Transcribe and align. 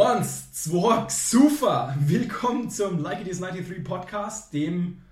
Eins, 0.00 0.50
zwei, 0.52 1.06
super! 1.10 1.94
Willkommen 2.00 2.70
zum 2.70 3.02
Like 3.02 3.20
It 3.20 3.28
Is 3.28 3.40
93 3.40 3.84
Podcast, 3.84 4.50
dem. 4.54 5.02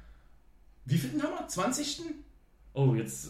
Wie 0.86 0.96
vielten 0.96 1.22
haben 1.22 1.34
wir? 1.38 1.46
20. 1.46 2.00
Oh, 2.72 2.94
jetzt 2.94 3.28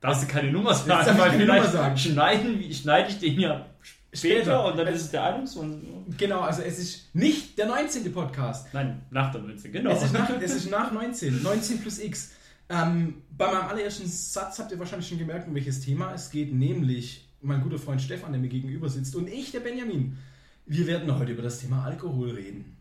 darfst 0.00 0.24
du 0.24 0.26
keine 0.26 0.52
Nummer 0.52 0.74
sagen, 0.74 1.10
ich 1.10 1.18
weil 1.18 1.30
keine 1.30 1.44
vielleicht 1.44 1.64
Nummer 1.64 1.72
sagen. 1.72 1.96
Schneiden, 1.96 2.74
schneide 2.74 3.08
ich 3.08 3.18
den 3.18 3.40
ja 3.40 3.64
später, 4.12 4.42
Später. 4.42 4.66
und 4.66 4.76
dann 4.76 4.86
ist 4.88 5.00
es 5.00 5.10
der 5.12 5.24
21. 5.24 5.88
Genau, 6.18 6.40
also 6.40 6.60
es 6.60 6.78
ist 6.78 7.14
nicht 7.14 7.56
der 7.56 7.68
19. 7.68 8.12
Podcast. 8.12 8.66
Nein, 8.74 9.00
nach 9.10 9.32
der 9.32 9.40
19, 9.40 9.72
genau. 9.72 9.92
Es 9.92 10.02
ist 10.02 10.12
nach, 10.12 10.28
es 10.28 10.54
ist 10.54 10.70
nach 10.70 10.92
19. 10.92 11.42
19 11.42 11.80
plus 11.80 12.00
X. 12.00 12.32
Ähm, 12.68 13.22
bei 13.30 13.50
meinem 13.50 13.68
allerersten 13.68 14.06
Satz 14.06 14.58
habt 14.58 14.70
ihr 14.72 14.78
wahrscheinlich 14.78 15.08
schon 15.08 15.18
gemerkt, 15.18 15.48
um 15.48 15.54
welches 15.54 15.80
Thema 15.80 16.12
es 16.12 16.30
geht, 16.30 16.52
nämlich 16.52 17.26
mein 17.40 17.62
guter 17.62 17.78
Freund 17.78 18.02
Stefan, 18.02 18.32
der 18.32 18.42
mir 18.42 18.48
gegenüber 18.48 18.90
sitzt, 18.90 19.16
und 19.16 19.26
ich, 19.28 19.52
der 19.52 19.60
Benjamin. 19.60 20.18
Wir 20.66 20.86
werden 20.86 21.18
heute 21.18 21.32
über 21.32 21.42
das 21.42 21.60
Thema 21.60 21.84
Alkohol 21.84 22.30
reden. 22.30 22.76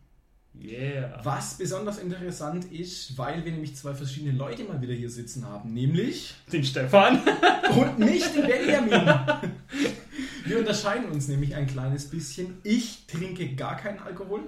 yeah. 0.59 1.19
Was 1.23 1.55
besonders 1.57 1.97
interessant 1.97 2.71
ist, 2.71 3.17
weil 3.17 3.43
wir 3.43 3.51
nämlich 3.51 3.75
zwei 3.75 3.93
verschiedene 3.93 4.37
Leute 4.37 4.63
mal 4.63 4.81
wieder 4.81 4.93
hier 4.93 5.09
sitzen 5.09 5.45
haben, 5.45 5.73
nämlich 5.73 6.35
Den 6.51 6.63
Stefan. 6.63 7.21
und 7.75 7.99
nicht 7.99 8.35
den 8.35 8.45
Benjamin. 8.45 8.91
Wir 10.45 10.57
unterscheiden 10.59 11.09
uns 11.09 11.27
nämlich 11.27 11.55
ein 11.55 11.67
kleines 11.67 12.09
bisschen. 12.09 12.57
Ich 12.63 13.05
trinke 13.05 13.55
gar 13.55 13.77
keinen 13.77 13.99
Alkohol. 13.99 14.41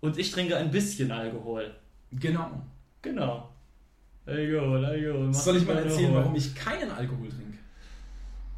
Und 0.00 0.18
ich 0.18 0.30
trinke 0.32 0.56
ein 0.56 0.70
bisschen 0.70 1.10
Alkohol. 1.12 1.72
Genau. 2.12 2.62
Genau. 3.00 3.48
Alkohol, 4.26 4.84
Alkohol. 4.84 5.32
Soll 5.32 5.56
ich 5.56 5.66
mal 5.66 5.76
Alkohol. 5.76 5.92
erzählen, 5.92 6.14
warum 6.14 6.34
ich 6.34 6.54
keinen 6.54 6.90
Alkohol 6.90 7.28
trinke? 7.28 7.47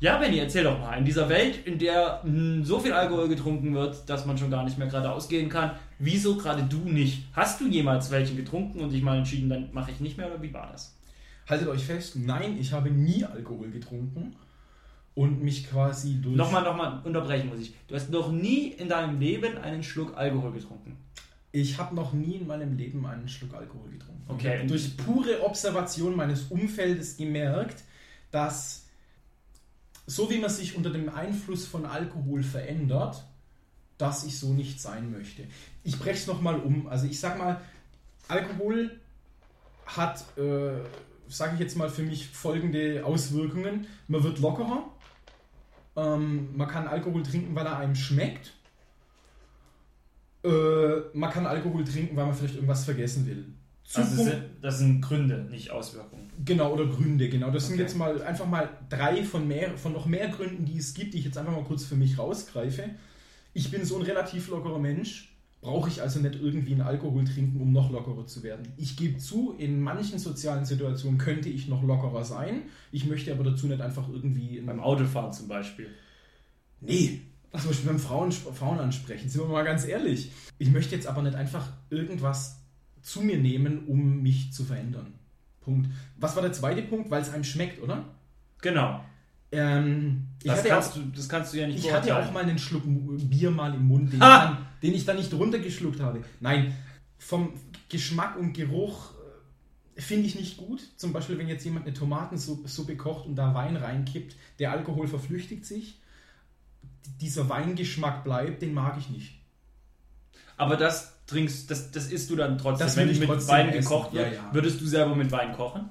Ja, 0.00 0.16
Benny, 0.16 0.38
erzähl 0.38 0.64
doch 0.64 0.78
mal. 0.78 0.96
In 0.96 1.04
dieser 1.04 1.28
Welt, 1.28 1.66
in 1.66 1.78
der 1.78 2.22
mh, 2.24 2.64
so 2.64 2.80
viel 2.80 2.92
Alkohol 2.92 3.28
getrunken 3.28 3.74
wird, 3.74 4.08
dass 4.08 4.24
man 4.24 4.38
schon 4.38 4.50
gar 4.50 4.64
nicht 4.64 4.78
mehr 4.78 4.88
gerade 4.88 5.12
ausgehen 5.12 5.50
kann, 5.50 5.72
wieso 5.98 6.36
gerade 6.36 6.62
du 6.62 6.78
nicht? 6.78 7.24
Hast 7.34 7.60
du 7.60 7.68
jemals 7.68 8.10
welchen 8.10 8.36
getrunken 8.36 8.80
und 8.80 8.90
dich 8.90 9.02
mal 9.02 9.18
entschieden, 9.18 9.50
dann 9.50 9.68
mache 9.72 9.90
ich 9.90 10.00
nicht 10.00 10.16
mehr 10.16 10.28
oder 10.28 10.40
wie 10.40 10.54
war 10.54 10.70
das? 10.72 10.96
Haltet 11.46 11.68
euch 11.68 11.84
fest, 11.84 12.16
nein, 12.16 12.56
ich 12.58 12.72
habe 12.72 12.90
nie 12.90 13.24
Alkohol 13.24 13.70
getrunken 13.70 14.36
und 15.14 15.42
mich 15.42 15.68
quasi 15.68 16.18
durch. 16.22 16.36
Nochmal, 16.36 16.62
nochmal 16.62 17.02
unterbrechen 17.04 17.50
muss 17.50 17.60
ich. 17.60 17.74
Du 17.86 17.94
hast 17.94 18.10
noch 18.10 18.32
nie 18.32 18.68
in 18.68 18.88
deinem 18.88 19.20
Leben 19.20 19.58
einen 19.58 19.82
Schluck 19.82 20.16
Alkohol 20.16 20.52
getrunken. 20.52 20.96
Ich 21.52 21.76
habe 21.76 21.94
noch 21.94 22.14
nie 22.14 22.36
in 22.36 22.46
meinem 22.46 22.76
Leben 22.78 23.04
einen 23.04 23.28
Schluck 23.28 23.52
Alkohol 23.52 23.90
getrunken. 23.90 24.22
Okay. 24.28 24.60
Habe 24.60 24.68
durch 24.68 24.96
pure 24.96 25.44
Observation 25.44 26.16
meines 26.16 26.44
Umfeldes 26.44 27.18
gemerkt, 27.18 27.82
dass 28.30 28.86
so 30.10 30.28
wie 30.28 30.38
man 30.38 30.50
sich 30.50 30.76
unter 30.76 30.90
dem 30.90 31.08
Einfluss 31.08 31.66
von 31.66 31.86
Alkohol 31.86 32.42
verändert, 32.42 33.24
dass 33.96 34.24
ich 34.24 34.38
so 34.40 34.52
nicht 34.52 34.80
sein 34.80 35.12
möchte. 35.12 35.44
Ich 35.84 35.98
breche 36.00 36.18
es 36.18 36.26
nochmal 36.26 36.58
um. 36.58 36.88
Also 36.88 37.06
ich 37.06 37.20
sag 37.20 37.38
mal, 37.38 37.60
Alkohol 38.26 38.98
hat, 39.86 40.24
äh, 40.36 40.80
sage 41.28 41.54
ich 41.54 41.60
jetzt 41.60 41.76
mal 41.76 41.88
für 41.88 42.02
mich, 42.02 42.26
folgende 42.26 43.04
Auswirkungen. 43.04 43.86
Man 44.08 44.24
wird 44.24 44.40
lockerer. 44.40 44.84
Ähm, 45.94 46.56
man 46.56 46.66
kann 46.66 46.88
Alkohol 46.88 47.22
trinken, 47.22 47.54
weil 47.54 47.66
er 47.66 47.78
einem 47.78 47.94
schmeckt. 47.94 48.52
Äh, 50.42 50.48
man 51.12 51.30
kann 51.30 51.46
Alkohol 51.46 51.84
trinken, 51.84 52.16
weil 52.16 52.26
man 52.26 52.34
vielleicht 52.34 52.56
irgendwas 52.56 52.84
vergessen 52.84 53.26
will. 53.26 53.46
Zu 53.84 54.00
Also 54.00 54.32
das 54.60 54.78
sind, 54.78 54.88
sind 54.88 55.00
Gründe, 55.02 55.46
nicht 55.50 55.70
Auswirkungen. 55.70 56.30
Genau, 56.44 56.72
oder 56.72 56.86
Gründe, 56.86 57.28
genau. 57.28 57.50
Das 57.50 57.66
sind 57.66 57.74
Okay. 57.74 57.82
jetzt 57.82 57.96
mal 57.96 58.22
einfach 58.22 58.46
mal 58.46 58.68
drei 58.88 59.24
von, 59.24 59.46
mehr, 59.46 59.76
von 59.76 59.92
noch 59.92 60.06
mehr 60.06 60.28
Gründen, 60.28 60.64
die 60.64 60.78
es 60.78 60.94
gibt, 60.94 61.14
die 61.14 61.18
ich 61.18 61.24
jetzt 61.24 61.38
einfach 61.38 61.52
mal 61.52 61.64
kurz 61.64 61.84
für 61.84 61.96
mich 61.96 62.18
rausgreife. 62.18 62.84
Ich 63.52 63.70
bin 63.70 63.84
so 63.84 63.96
ein 63.96 64.02
relativ 64.02 64.48
lockerer 64.48 64.78
Mensch, 64.78 65.34
brauche 65.60 65.88
ich 65.90 66.00
also 66.00 66.20
nicht 66.20 66.36
irgendwie 66.36 66.72
einen 66.72 66.82
Alkohol 66.82 67.24
trinken, 67.24 67.60
um 67.60 67.72
noch 67.72 67.90
lockerer 67.90 68.26
zu 68.26 68.42
werden. 68.42 68.68
Ich 68.76 68.96
gebe 68.96 69.18
zu, 69.18 69.54
in 69.58 69.80
manchen 69.80 70.18
sozialen 70.18 70.64
Situationen 70.64 71.18
könnte 71.18 71.48
ich 71.48 71.68
noch 71.68 71.82
lockerer 71.82 72.24
sein. 72.24 72.62
Ich 72.92 73.06
möchte 73.06 73.32
aber 73.32 73.44
dazu 73.44 73.66
nicht 73.66 73.80
einfach 73.80 74.08
irgendwie... 74.08 74.60
Beim 74.60 74.80
Autofahren 74.80 75.32
zum 75.32 75.48
Beispiel. 75.48 75.88
Nee. 76.80 77.22
Zum 77.52 77.68
Beispiel 77.68 77.88
beim 77.88 77.98
Frauen, 77.98 78.30
Frauen 78.32 78.78
ansprechen, 78.78 79.28
sind 79.28 79.42
wir 79.42 79.48
mal 79.48 79.64
ganz 79.64 79.84
ehrlich. 79.84 80.30
Ich 80.58 80.70
möchte 80.70 80.94
jetzt 80.94 81.06
aber 81.06 81.22
nicht 81.22 81.34
einfach 81.34 81.68
irgendwas 81.90 82.59
zu 83.02 83.22
mir 83.22 83.38
nehmen, 83.38 83.86
um 83.86 84.22
mich 84.22 84.52
zu 84.52 84.64
verändern. 84.64 85.14
Punkt. 85.60 85.88
Was 86.16 86.34
war 86.36 86.42
der 86.42 86.52
zweite 86.52 86.82
Punkt? 86.82 87.10
Weil 87.10 87.22
es 87.22 87.30
einem 87.32 87.44
schmeckt, 87.44 87.82
oder? 87.82 88.04
Genau. 88.60 89.04
Ähm, 89.52 90.26
ich 90.42 90.48
Das 90.48 90.58
hatte, 90.60 90.68
kannst, 90.68 90.90
auch, 90.92 90.94
du, 90.94 91.02
das 91.14 91.28
kannst 91.28 91.52
du 91.52 91.58
ja 91.58 91.66
nicht 91.66 91.78
ich 91.84 91.92
hatte 91.92 92.14
auch 92.14 92.18
beurteilen. 92.20 92.34
mal 92.34 92.42
einen 92.44 92.58
Schluck 92.58 92.82
Bier 92.86 93.50
mal 93.50 93.74
im 93.74 93.86
Mund, 93.86 94.12
den, 94.12 94.18
ich, 94.18 94.22
Ha! 94.24 94.44
dann, 94.46 94.66
den 94.82 94.94
ich 94.94 95.04
dann 95.04 95.16
nicht 95.16 95.32
runtergeschluckt 95.34 96.00
habe. 96.00 96.22
Nein, 96.40 96.74
vom 97.18 97.52
Geschmack 97.88 98.36
und 98.38 98.52
Geruch 98.52 99.12
äh, 99.96 100.00
finde 100.00 100.26
ich 100.26 100.36
nicht 100.36 100.56
gut. 100.56 100.80
Zum 100.96 101.12
Beispiel, 101.12 101.36
wenn 101.38 101.48
jetzt 101.48 101.64
jemand 101.64 101.86
eine 101.86 101.94
Tomatensuppe 101.94 102.96
kocht 102.96 103.26
und 103.26 103.34
da 103.34 103.54
Wein 103.54 103.76
reinkippt, 103.76 104.36
der 104.58 104.70
Alkohol 104.72 105.08
verflüchtigt 105.08 105.64
sich. 105.66 105.98
Dieser 107.20 107.48
Weingeschmack 107.48 108.24
bleibt, 108.24 108.62
den 108.62 108.72
mag 108.72 108.96
ich 108.98 109.10
nicht. 109.10 109.40
Aber 110.56 110.76
das 110.76 111.19
trinkst, 111.30 111.70
das, 111.70 111.90
das 111.90 112.06
isst 112.12 112.28
du 112.30 112.36
dann 112.36 112.58
trotzdem. 112.58 112.86
Das 112.86 112.96
Wenn 112.96 113.08
ich 113.10 113.18
mit 113.20 113.28
trotzdem 113.28 113.48
Wein 113.54 113.68
essen. 113.70 113.80
gekocht 113.80 114.12
wird, 114.12 114.26
Ja, 114.26 114.32
ja. 114.34 114.50
würdest 114.54 114.80
du 114.80 114.86
selber 114.86 115.14
mit 115.16 115.32
Wein 115.32 115.52
kochen? 115.52 115.88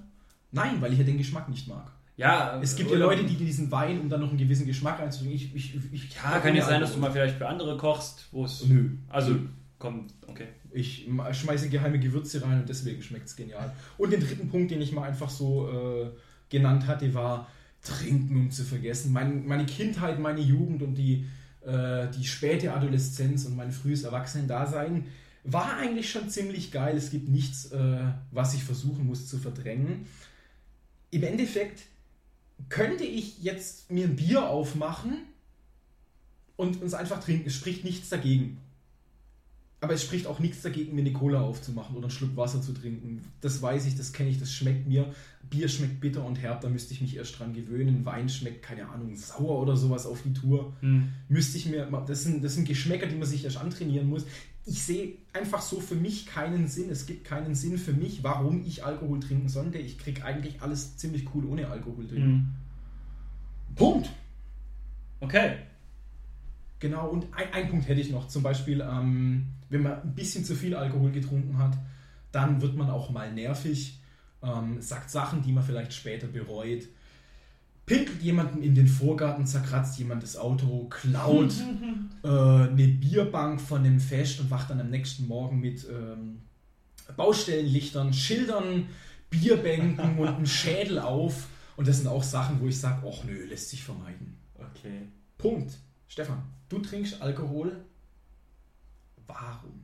Nein, 0.51 0.81
weil 0.81 0.93
ich 0.93 0.99
ja 0.99 1.05
den 1.05 1.17
Geschmack 1.17 1.49
nicht 1.49 1.67
mag. 1.67 1.91
Ja, 2.17 2.59
Es 2.61 2.75
gibt 2.75 2.91
ja 2.91 2.97
Leute, 2.97 3.23
die 3.23 3.35
diesen 3.35 3.71
Wein, 3.71 4.01
um 4.01 4.09
dann 4.09 4.19
noch 4.19 4.29
einen 4.29 4.37
gewissen 4.37 4.65
Geschmack 4.65 4.99
reinzubringen. 4.99 5.35
Ich, 5.37 5.55
ich, 5.55 5.75
ich, 5.93 6.15
Ja, 6.15 6.39
kann 6.39 6.53
ja 6.55 6.65
sein, 6.65 6.81
dass 6.81 6.93
du 6.93 6.99
mal 6.99 7.11
vielleicht 7.11 7.37
für 7.37 7.47
andere 7.47 7.77
kochst, 7.77 8.27
wo 8.31 8.43
es. 8.43 8.65
Nö. 8.65 8.89
Also, 9.07 9.35
komm, 9.77 10.07
okay. 10.27 10.47
Ich 10.71 11.07
schmeiße 11.31 11.69
geheime 11.69 11.97
Gewürze 11.99 12.43
rein 12.43 12.59
und 12.59 12.69
deswegen 12.69 13.01
schmeckt 13.01 13.27
es 13.27 13.35
genial. 13.37 13.71
Und 13.97 14.11
den 14.11 14.19
dritten 14.19 14.49
Punkt, 14.49 14.69
den 14.69 14.81
ich 14.81 14.91
mal 14.91 15.07
einfach 15.07 15.29
so 15.29 15.69
äh, 15.69 16.09
genannt 16.49 16.87
hatte, 16.87 17.13
war 17.13 17.47
Trinken, 17.81 18.35
um 18.35 18.51
zu 18.51 18.63
vergessen. 18.65 19.13
Mein, 19.13 19.47
meine 19.47 19.65
Kindheit, 19.65 20.19
meine 20.19 20.41
Jugend 20.41 20.81
und 20.83 20.95
die, 20.95 21.25
äh, 21.65 22.07
die 22.17 22.25
späte 22.25 22.73
Adoleszenz 22.73 23.45
und 23.45 23.55
mein 23.55 23.71
frühes 23.71 24.03
Erwachsenendasein 24.03 25.05
war 25.51 25.77
eigentlich 25.77 26.09
schon 26.11 26.29
ziemlich 26.29 26.71
geil. 26.71 26.97
Es 26.97 27.11
gibt 27.11 27.29
nichts, 27.29 27.71
äh, 27.71 28.13
was 28.31 28.53
ich 28.53 28.63
versuchen 28.63 29.05
muss 29.05 29.27
zu 29.27 29.37
verdrängen. 29.37 30.05
Im 31.11 31.23
Endeffekt 31.23 31.83
könnte 32.67 33.03
ich 33.03 33.41
jetzt 33.41 33.89
mir 33.89 34.05
ein 34.05 34.15
Bier 34.15 34.47
aufmachen 34.47 35.17
und 36.55 36.81
uns 36.81 36.93
einfach 36.93 37.23
trinken. 37.23 37.47
Es 37.47 37.55
spricht 37.55 37.83
nichts 37.83 38.09
dagegen. 38.09 38.59
Aber 39.81 39.93
es 39.93 40.03
spricht 40.03 40.27
auch 40.27 40.39
nichts 40.39 40.61
dagegen, 40.61 40.93
mir 40.93 41.01
eine 41.01 41.13
Cola 41.13 41.39
aufzumachen 41.39 41.95
oder 41.95 42.05
einen 42.05 42.11
Schluck 42.11 42.35
Wasser 42.35 42.61
zu 42.61 42.73
trinken. 42.73 43.21
Das 43.39 43.61
weiß 43.61 43.85
ich, 43.85 43.95
das 43.95 44.11
kenne 44.11 44.29
ich, 44.29 44.37
das 44.37 44.51
schmeckt 44.51 44.87
mir. 44.87 45.13
Bier 45.49 45.69
schmeckt 45.69 46.01
bitter 46.01 46.25
und 46.25 46.35
herb, 46.35 46.59
da 46.59 46.67
müsste 46.67 46.93
ich 46.93 46.99
mich 47.01 47.15
erst 47.15 47.39
dran 47.39 47.53
gewöhnen. 47.53 48.03
Wein 48.05 48.27
schmeckt, 48.27 48.61
keine 48.61 48.89
Ahnung, 48.89 49.15
sauer 49.15 49.61
oder 49.61 49.77
sowas 49.77 50.05
auf 50.05 50.21
die 50.23 50.33
Tour. 50.33 50.73
Hm. 50.81 51.09
Müsste 51.29 51.57
ich 51.57 51.65
mir, 51.65 51.85
das 52.05 52.23
sind, 52.23 52.43
das 52.43 52.55
sind 52.55 52.67
Geschmäcker, 52.67 53.07
die 53.07 53.15
man 53.15 53.27
sich 53.27 53.45
erst 53.45 53.57
antrainieren 53.57 54.09
muss. 54.09 54.25
Ich 54.65 54.83
sehe 54.83 55.13
einfach 55.31 55.61
so 55.61 55.79
für 55.79 55.95
mich 55.95 56.25
keinen 56.25 56.67
Sinn. 56.67 56.89
Es 56.89 57.05
gibt 57.05 57.23
keinen 57.23 57.55
Sinn 57.55 57.77
für 57.77 57.93
mich, 57.93 58.21
warum 58.21 58.65
ich 58.65 58.83
Alkohol 58.83 59.21
trinken 59.21 59.47
sollte. 59.47 59.77
Ich 59.77 59.97
kriege 59.97 60.25
eigentlich 60.25 60.61
alles 60.61 60.97
ziemlich 60.97 61.25
cool 61.33 61.45
ohne 61.45 61.69
Alkohol 61.69 62.05
drin. 62.05 62.23
Hm. 62.23 62.47
Punkt. 63.75 64.09
Okay. 65.21 65.55
Genau, 66.79 67.09
und 67.09 67.27
ein, 67.33 67.53
ein 67.53 67.69
Punkt 67.69 67.87
hätte 67.87 68.01
ich 68.01 68.11
noch. 68.11 68.27
Zum 68.27 68.43
Beispiel, 68.43 68.81
ähm, 68.81 69.47
wenn 69.69 69.83
man 69.83 70.01
ein 70.01 70.15
bisschen 70.15 70.45
zu 70.45 70.55
viel 70.55 70.75
Alkohol 70.75 71.11
getrunken 71.11 71.57
hat, 71.57 71.77
dann 72.31 72.61
wird 72.61 72.75
man 72.75 72.89
auch 72.89 73.09
mal 73.09 73.31
nervig, 73.31 73.99
ähm, 74.41 74.81
sagt 74.81 75.09
Sachen, 75.09 75.41
die 75.41 75.51
man 75.51 75.63
vielleicht 75.63 75.93
später 75.93 76.27
bereut, 76.27 76.83
pinkelt 77.85 78.21
jemanden 78.21 78.61
in 78.61 78.75
den 78.75 78.87
Vorgarten, 78.87 79.45
zerkratzt 79.45 79.97
jemand 79.97 80.23
das 80.23 80.37
Auto, 80.37 80.87
klaut 80.89 81.53
äh, 82.23 82.27
eine 82.27 82.87
Bierbank 82.87 83.59
von 83.59 83.79
einem 83.79 83.99
Fest 83.99 84.39
und 84.39 84.51
wacht 84.51 84.69
dann 84.69 84.79
am 84.79 84.89
nächsten 84.89 85.27
Morgen 85.27 85.59
mit 85.59 85.85
ähm, 85.89 86.41
Baustellenlichtern, 87.17 88.13
Schildern, 88.13 88.85
Bierbänken 89.29 90.17
und 90.17 90.27
einem 90.27 90.45
Schädel 90.45 90.99
auf. 90.99 91.47
Und 91.75 91.87
das 91.87 91.97
sind 91.97 92.07
auch 92.07 92.23
Sachen, 92.23 92.59
wo 92.61 92.67
ich 92.67 92.79
sage, 92.79 93.05
ach 93.09 93.23
nö, 93.23 93.45
lässt 93.45 93.69
sich 93.69 93.83
vermeiden. 93.83 94.37
Okay. 94.55 95.07
Punkt. 95.37 95.71
Stefan, 96.09 96.41
du 96.69 96.79
trinkst 96.79 97.21
Alkohol. 97.21 97.85
Warum? 99.27 99.79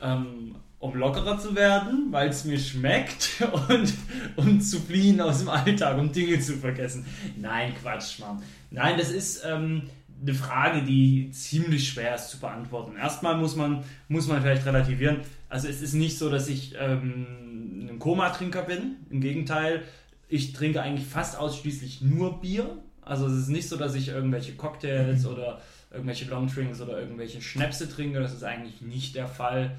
Ähm, 0.00 0.54
um 0.78 0.94
lockerer 0.94 1.38
zu 1.38 1.56
werden, 1.56 2.06
weil 2.10 2.28
es 2.28 2.44
mir 2.44 2.58
schmeckt 2.58 3.42
und 3.68 3.92
um 4.36 4.60
zu 4.60 4.80
fliehen 4.80 5.20
aus 5.20 5.40
dem 5.40 5.48
Alltag, 5.48 5.98
um 5.98 6.12
Dinge 6.12 6.38
zu 6.38 6.56
vergessen. 6.56 7.04
Nein, 7.36 7.74
Quatsch, 7.82 8.20
Mann. 8.20 8.42
Nein, 8.70 8.96
das 8.96 9.10
ist 9.10 9.44
ähm, 9.44 9.90
eine 10.20 10.34
Frage, 10.34 10.82
die 10.82 11.30
ziemlich 11.32 11.88
schwer 11.88 12.14
ist 12.14 12.30
zu 12.30 12.38
beantworten. 12.38 12.96
Erstmal 12.96 13.36
muss 13.36 13.56
man, 13.56 13.82
muss 14.06 14.28
man 14.28 14.40
vielleicht 14.40 14.66
relativieren. 14.66 15.20
Also 15.48 15.66
es 15.66 15.82
ist 15.82 15.94
nicht 15.94 16.16
so, 16.16 16.30
dass 16.30 16.48
ich 16.48 16.76
ähm, 16.78 17.88
ein 17.90 17.98
Koma-Trinker 17.98 18.62
bin. 18.62 18.98
Im 19.10 19.20
Gegenteil, 19.20 19.82
ich 20.28 20.52
trinke 20.52 20.80
eigentlich 20.80 21.08
fast 21.08 21.36
ausschließlich 21.36 22.02
nur 22.02 22.40
Bier. 22.40 22.81
Also 23.04 23.26
es 23.26 23.34
ist 23.34 23.48
nicht 23.48 23.68
so, 23.68 23.76
dass 23.76 23.94
ich 23.94 24.08
irgendwelche 24.08 24.54
Cocktails 24.54 25.26
oder 25.26 25.60
irgendwelche 25.90 26.26
Longdrinks 26.26 26.80
oder 26.80 26.98
irgendwelche 26.98 27.42
Schnäpse 27.42 27.88
trinke. 27.88 28.20
Das 28.20 28.32
ist 28.32 28.44
eigentlich 28.44 28.80
nicht 28.80 29.14
der 29.14 29.26
Fall. 29.26 29.76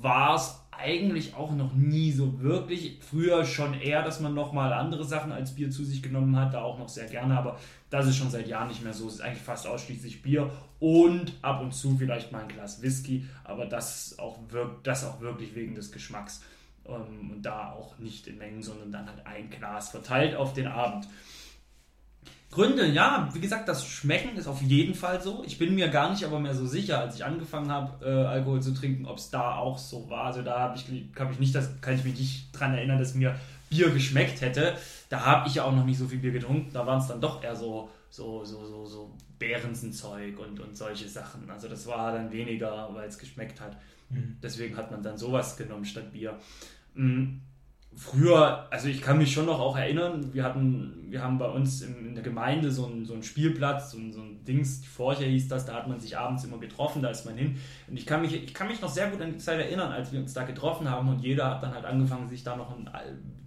War 0.00 0.36
es 0.36 0.60
eigentlich 0.82 1.34
auch 1.34 1.52
noch 1.52 1.74
nie 1.74 2.12
so 2.12 2.40
wirklich. 2.40 2.98
Früher 3.00 3.44
schon 3.44 3.74
eher, 3.74 4.02
dass 4.02 4.20
man 4.20 4.34
nochmal 4.34 4.72
andere 4.72 5.04
Sachen 5.04 5.32
als 5.32 5.54
Bier 5.54 5.70
zu 5.70 5.84
sich 5.84 6.02
genommen 6.02 6.36
hat, 6.36 6.54
da 6.54 6.62
auch 6.62 6.78
noch 6.78 6.88
sehr 6.88 7.06
gerne, 7.06 7.36
aber 7.36 7.58
das 7.90 8.06
ist 8.06 8.16
schon 8.16 8.30
seit 8.30 8.48
Jahren 8.48 8.68
nicht 8.68 8.82
mehr 8.82 8.94
so. 8.94 9.06
Es 9.08 9.14
ist 9.14 9.20
eigentlich 9.20 9.42
fast 9.42 9.66
ausschließlich 9.66 10.22
Bier 10.22 10.50
und 10.78 11.34
ab 11.42 11.60
und 11.60 11.74
zu 11.74 11.96
vielleicht 11.96 12.32
mal 12.32 12.42
ein 12.42 12.48
Glas 12.48 12.82
Whisky, 12.82 13.26
aber 13.44 13.66
das 13.66 14.18
auch, 14.18 14.38
wirkt, 14.48 14.86
das 14.86 15.04
auch 15.04 15.20
wirklich 15.20 15.54
wegen 15.54 15.74
des 15.74 15.92
Geschmacks. 15.92 16.42
Ähm, 16.86 17.30
und 17.32 17.42
da 17.42 17.72
auch 17.72 17.98
nicht 17.98 18.26
in 18.26 18.38
Mengen, 18.38 18.62
sondern 18.62 18.92
dann 18.92 19.06
halt 19.06 19.26
ein 19.26 19.50
Glas 19.50 19.90
verteilt 19.90 20.34
auf 20.34 20.54
den 20.54 20.66
Abend. 20.66 21.06
Gründe, 22.50 22.86
ja, 22.86 23.28
wie 23.32 23.40
gesagt, 23.40 23.68
das 23.68 23.86
Schmecken 23.86 24.36
ist 24.36 24.48
auf 24.48 24.60
jeden 24.60 24.94
Fall 24.94 25.22
so. 25.22 25.44
Ich 25.46 25.56
bin 25.56 25.74
mir 25.76 25.88
gar 25.88 26.10
nicht 26.10 26.24
aber 26.24 26.40
mehr 26.40 26.54
so 26.54 26.66
sicher, 26.66 26.98
als 26.98 27.14
ich 27.14 27.24
angefangen 27.24 27.70
habe, 27.70 28.04
äh, 28.04 28.26
Alkohol 28.26 28.60
zu 28.60 28.74
trinken, 28.74 29.06
ob 29.06 29.18
es 29.18 29.30
da 29.30 29.54
auch 29.54 29.78
so 29.78 30.10
war. 30.10 30.24
Also 30.24 30.42
da 30.42 30.58
habe 30.58 30.76
ich, 30.76 30.84
hab 31.16 31.30
ich 31.30 31.38
nicht, 31.38 31.54
das 31.54 31.80
kann 31.80 31.94
ich 31.94 32.02
mich 32.02 32.18
nicht 32.18 32.48
dran 32.52 32.74
erinnern, 32.74 32.98
dass 32.98 33.14
mir 33.14 33.38
Bier 33.68 33.90
geschmeckt 33.90 34.40
hätte. 34.40 34.76
Da 35.08 35.24
habe 35.24 35.48
ich 35.48 35.54
ja 35.54 35.64
auch 35.64 35.74
noch 35.74 35.84
nicht 35.84 35.98
so 35.98 36.08
viel 36.08 36.18
Bier 36.18 36.32
getrunken. 36.32 36.72
Da 36.72 36.84
waren 36.84 37.00
es 37.00 37.06
dann 37.06 37.20
doch 37.20 37.40
eher 37.40 37.54
so, 37.54 37.88
so, 38.10 38.44
so, 38.44 38.66
so, 38.66 38.84
so 38.84 39.14
Bärensenzeug 39.38 40.36
und, 40.40 40.58
und 40.58 40.76
solche 40.76 41.08
Sachen. 41.08 41.48
Also 41.48 41.68
das 41.68 41.86
war 41.86 42.12
dann 42.12 42.32
weniger, 42.32 42.88
weil 42.92 43.08
es 43.08 43.16
geschmeckt 43.16 43.60
hat. 43.60 43.76
Mhm. 44.08 44.38
Deswegen 44.42 44.76
hat 44.76 44.90
man 44.90 45.04
dann 45.04 45.16
sowas 45.16 45.56
genommen 45.56 45.84
statt 45.84 46.12
Bier. 46.12 46.36
Mhm 46.94 47.42
früher, 47.96 48.66
also 48.70 48.88
ich 48.88 49.02
kann 49.02 49.18
mich 49.18 49.32
schon 49.32 49.46
noch 49.46 49.60
auch 49.60 49.76
erinnern, 49.76 50.32
wir 50.32 50.44
hatten, 50.44 51.06
wir 51.08 51.22
haben 51.22 51.38
bei 51.38 51.48
uns 51.48 51.82
in, 51.82 52.06
in 52.06 52.14
der 52.14 52.22
Gemeinde 52.22 52.70
so 52.70 52.86
einen, 52.86 53.04
so 53.04 53.14
einen 53.14 53.22
Spielplatz, 53.22 53.90
so 53.92 53.98
ein, 53.98 54.12
so 54.12 54.20
ein 54.20 54.44
Dings, 54.44 54.84
vorher 54.86 55.28
hieß 55.28 55.48
das, 55.48 55.66
da 55.66 55.74
hat 55.74 55.88
man 55.88 56.00
sich 56.00 56.16
abends 56.16 56.44
immer 56.44 56.58
getroffen, 56.58 57.02
da 57.02 57.10
ist 57.10 57.26
man 57.26 57.36
hin. 57.36 57.58
Und 57.88 57.96
ich 57.96 58.06
kann 58.06 58.22
mich, 58.22 58.34
ich 58.34 58.54
kann 58.54 58.68
mich 58.68 58.80
noch 58.80 58.88
sehr 58.88 59.10
gut 59.10 59.20
an 59.20 59.32
die 59.32 59.38
Zeit 59.38 59.58
erinnern, 59.58 59.92
als 59.92 60.12
wir 60.12 60.20
uns 60.20 60.32
da 60.32 60.44
getroffen 60.44 60.88
haben 60.88 61.08
und 61.08 61.20
jeder 61.20 61.50
hat 61.50 61.62
dann 61.62 61.74
halt 61.74 61.84
angefangen, 61.84 62.28
sich 62.28 62.44
da 62.44 62.56
noch 62.56 62.70
ein 62.76 62.88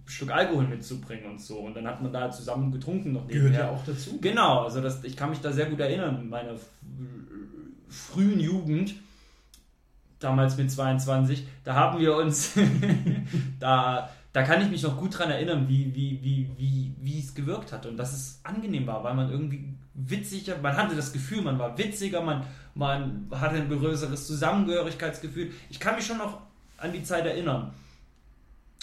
Stück 0.06 0.30
Alkohol 0.30 0.66
mitzubringen 0.66 1.30
und 1.30 1.40
so. 1.40 1.58
Und 1.60 1.74
dann 1.74 1.86
hat 1.86 2.02
man 2.02 2.12
da 2.12 2.30
zusammen 2.30 2.70
getrunken 2.70 3.12
noch 3.12 3.26
nebenher. 3.26 3.50
Gehört 3.50 3.64
ja 3.64 3.70
auch 3.70 3.84
dazu. 3.86 4.18
Genau, 4.20 4.64
also 4.64 4.80
das, 4.80 5.02
ich 5.04 5.16
kann 5.16 5.30
mich 5.30 5.40
da 5.40 5.52
sehr 5.52 5.66
gut 5.66 5.80
erinnern, 5.80 6.28
meine 6.28 6.56
frühen 7.88 8.40
Jugend 8.40 8.94
damals 10.18 10.56
mit 10.56 10.70
22, 10.70 11.46
da 11.64 11.74
haben 11.74 11.98
wir 11.98 12.16
uns 12.16 12.54
da 13.60 14.10
da 14.34 14.42
kann 14.42 14.60
ich 14.60 14.68
mich 14.68 14.82
noch 14.82 14.98
gut 14.98 15.14
daran 15.14 15.30
erinnern, 15.30 15.68
wie, 15.68 15.94
wie, 15.94 16.18
wie, 16.20 16.50
wie, 16.58 16.92
wie 16.98 17.20
es 17.20 17.36
gewirkt 17.36 17.72
hat 17.72 17.86
und 17.86 17.96
dass 17.96 18.12
es 18.12 18.40
angenehm 18.42 18.84
war, 18.84 19.04
weil 19.04 19.14
man 19.14 19.30
irgendwie 19.30 19.72
witziger, 19.94 20.58
man 20.58 20.76
hatte 20.76 20.96
das 20.96 21.12
Gefühl, 21.12 21.40
man 21.40 21.56
war 21.56 21.78
witziger, 21.78 22.20
man, 22.20 22.44
man 22.74 23.28
hatte 23.30 23.54
ein 23.54 23.68
größeres 23.68 24.26
Zusammengehörigkeitsgefühl. 24.26 25.52
Ich 25.70 25.78
kann 25.78 25.94
mich 25.94 26.04
schon 26.04 26.18
noch 26.18 26.40
an 26.78 26.92
die 26.92 27.04
Zeit 27.04 27.24
erinnern. 27.24 27.72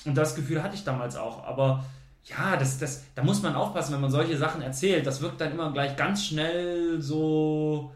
Und 0.06 0.16
das 0.16 0.36
Gefühl 0.36 0.64
hatte 0.64 0.76
ich 0.76 0.86
damals 0.86 1.18
auch. 1.18 1.44
Aber 1.44 1.84
ja, 2.24 2.56
das, 2.56 2.80
das, 2.80 3.04
da 3.14 3.22
muss 3.22 3.42
man 3.42 3.54
aufpassen, 3.54 3.94
wenn 3.94 4.02
man 4.02 4.10
solche 4.10 4.38
Sachen 4.38 4.62
erzählt. 4.62 5.06
Das 5.06 5.20
wirkt 5.20 5.42
dann 5.42 5.52
immer 5.52 5.74
gleich 5.74 5.98
ganz 5.98 6.26
schnell 6.26 7.02
so, 7.02 7.92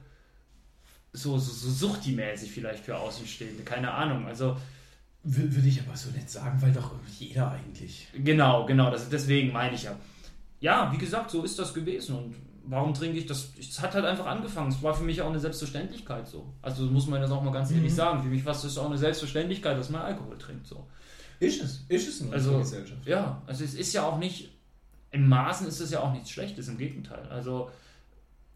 so, 1.13 1.37
so, 1.37 1.69
so 1.69 1.87
suchti-mäßig 1.87 2.51
vielleicht 2.51 2.83
für 2.83 2.97
Außenstehende. 2.97 3.63
Keine 3.63 3.93
Ahnung. 3.93 4.27
Also 4.27 4.57
würde 5.25 5.67
ich 5.67 5.81
aber 5.81 5.97
so 5.97 6.11
nicht 6.11 6.29
sagen, 6.29 6.61
weil 6.61 6.71
doch 6.71 6.91
jeder 7.19 7.51
eigentlich. 7.51 8.07
Genau, 8.13 8.65
genau, 8.65 8.91
das, 8.91 9.09
deswegen 9.09 9.51
meine 9.51 9.75
ich 9.75 9.83
ja. 9.83 9.95
Ja, 10.59 10.91
wie 10.93 10.97
gesagt, 10.97 11.31
so 11.31 11.43
ist 11.43 11.57
das 11.57 11.73
gewesen 11.73 12.15
und 12.15 12.35
warum 12.67 12.93
trinke 12.93 13.17
ich 13.17 13.25
das? 13.25 13.49
Es 13.59 13.81
hat 13.81 13.93
halt 13.95 14.05
einfach 14.05 14.25
angefangen. 14.25 14.69
Es 14.69 14.81
war 14.81 14.93
für 14.93 15.03
mich 15.03 15.21
auch 15.21 15.29
eine 15.29 15.39
Selbstverständlichkeit 15.39 16.27
so. 16.27 16.53
Also 16.61 16.85
muss 16.85 17.07
man 17.07 17.21
das 17.21 17.31
auch 17.31 17.41
mal 17.41 17.51
ganz 17.51 17.71
ehrlich 17.71 17.91
mhm. 17.91 17.95
sagen. 17.95 18.23
Für 18.23 18.29
mich 18.29 18.45
war 18.45 18.53
es 18.53 18.77
auch 18.77 18.85
eine 18.85 18.97
Selbstverständlichkeit, 18.97 19.77
dass 19.77 19.89
man 19.89 20.01
Alkohol 20.01 20.37
trinkt 20.37 20.67
so. 20.67 20.85
Ist 21.39 21.61
es, 21.61 21.85
ist 21.89 22.07
es 22.07 22.21
in 22.21 22.33
also, 22.33 22.59
Gesellschaft. 22.59 23.05
Ja, 23.05 23.41
also 23.45 23.63
es 23.63 23.73
ist 23.73 23.93
ja 23.93 24.03
auch 24.03 24.17
nicht, 24.17 24.51
in 25.11 25.27
Maßen 25.27 25.67
ist 25.67 25.79
es 25.79 25.91
ja 25.91 25.99
auch 25.99 26.13
nichts 26.13 26.29
Schlechtes, 26.29 26.67
im 26.67 26.77
Gegenteil. 26.77 27.27
Also 27.29 27.69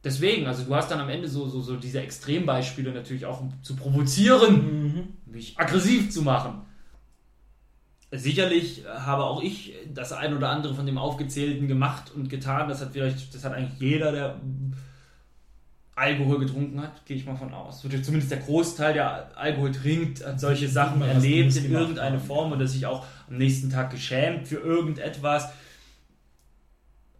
deswegen, 0.04 0.48
also 0.48 0.64
du 0.64 0.76
hast 0.76 0.90
dann 0.90 1.00
am 1.00 1.10
Ende 1.10 1.28
so, 1.28 1.48
so, 1.48 1.62
so 1.62 1.76
diese 1.76 2.02
Extrembeispiele 2.02 2.92
natürlich 2.92 3.26
auch 3.26 3.42
um 3.42 3.54
zu 3.62 3.76
provozieren, 3.76 4.84
mhm. 4.84 5.08
mich 5.26 5.58
aggressiv 5.58 6.12
zu 6.12 6.22
machen. 6.22 6.62
Sicherlich 8.12 8.86
habe 8.88 9.24
auch 9.24 9.44
ich 9.44 9.76
das 9.94 10.14
ein 10.14 10.36
oder 10.36 10.50
andere 10.50 10.74
von 10.74 10.88
dem 10.88 10.98
Aufgezählten 10.98 11.68
gemacht 11.68 12.12
und 12.16 12.28
getan. 12.28 12.68
Das 12.68 12.82
hat 12.82 12.94
vielleicht, 12.94 13.36
das 13.36 13.44
hat 13.44 13.54
eigentlich 13.54 13.80
jeder, 13.80 14.12
der 14.12 14.42
Alkohol 16.00 16.40
getrunken 16.40 16.82
hat, 16.82 17.06
gehe 17.06 17.18
ich 17.18 17.26
mal 17.26 17.36
von 17.36 17.54
aus. 17.54 17.82
Zumindest 17.82 18.32
der 18.32 18.40
Großteil, 18.40 18.94
der 18.94 19.38
Alkohol 19.38 19.72
trinkt, 19.72 20.26
hat 20.26 20.40
solche 20.40 20.68
Sachen 20.68 21.02
erlebt 21.02 21.56
in 21.58 21.72
irgendeiner 21.72 22.20
Form 22.20 22.52
oder 22.52 22.66
sich 22.66 22.86
auch 22.86 23.06
am 23.28 23.38
nächsten 23.38 23.70
Tag 23.70 23.92
geschämt 23.92 24.48
für 24.48 24.56
irgendetwas. 24.56 25.50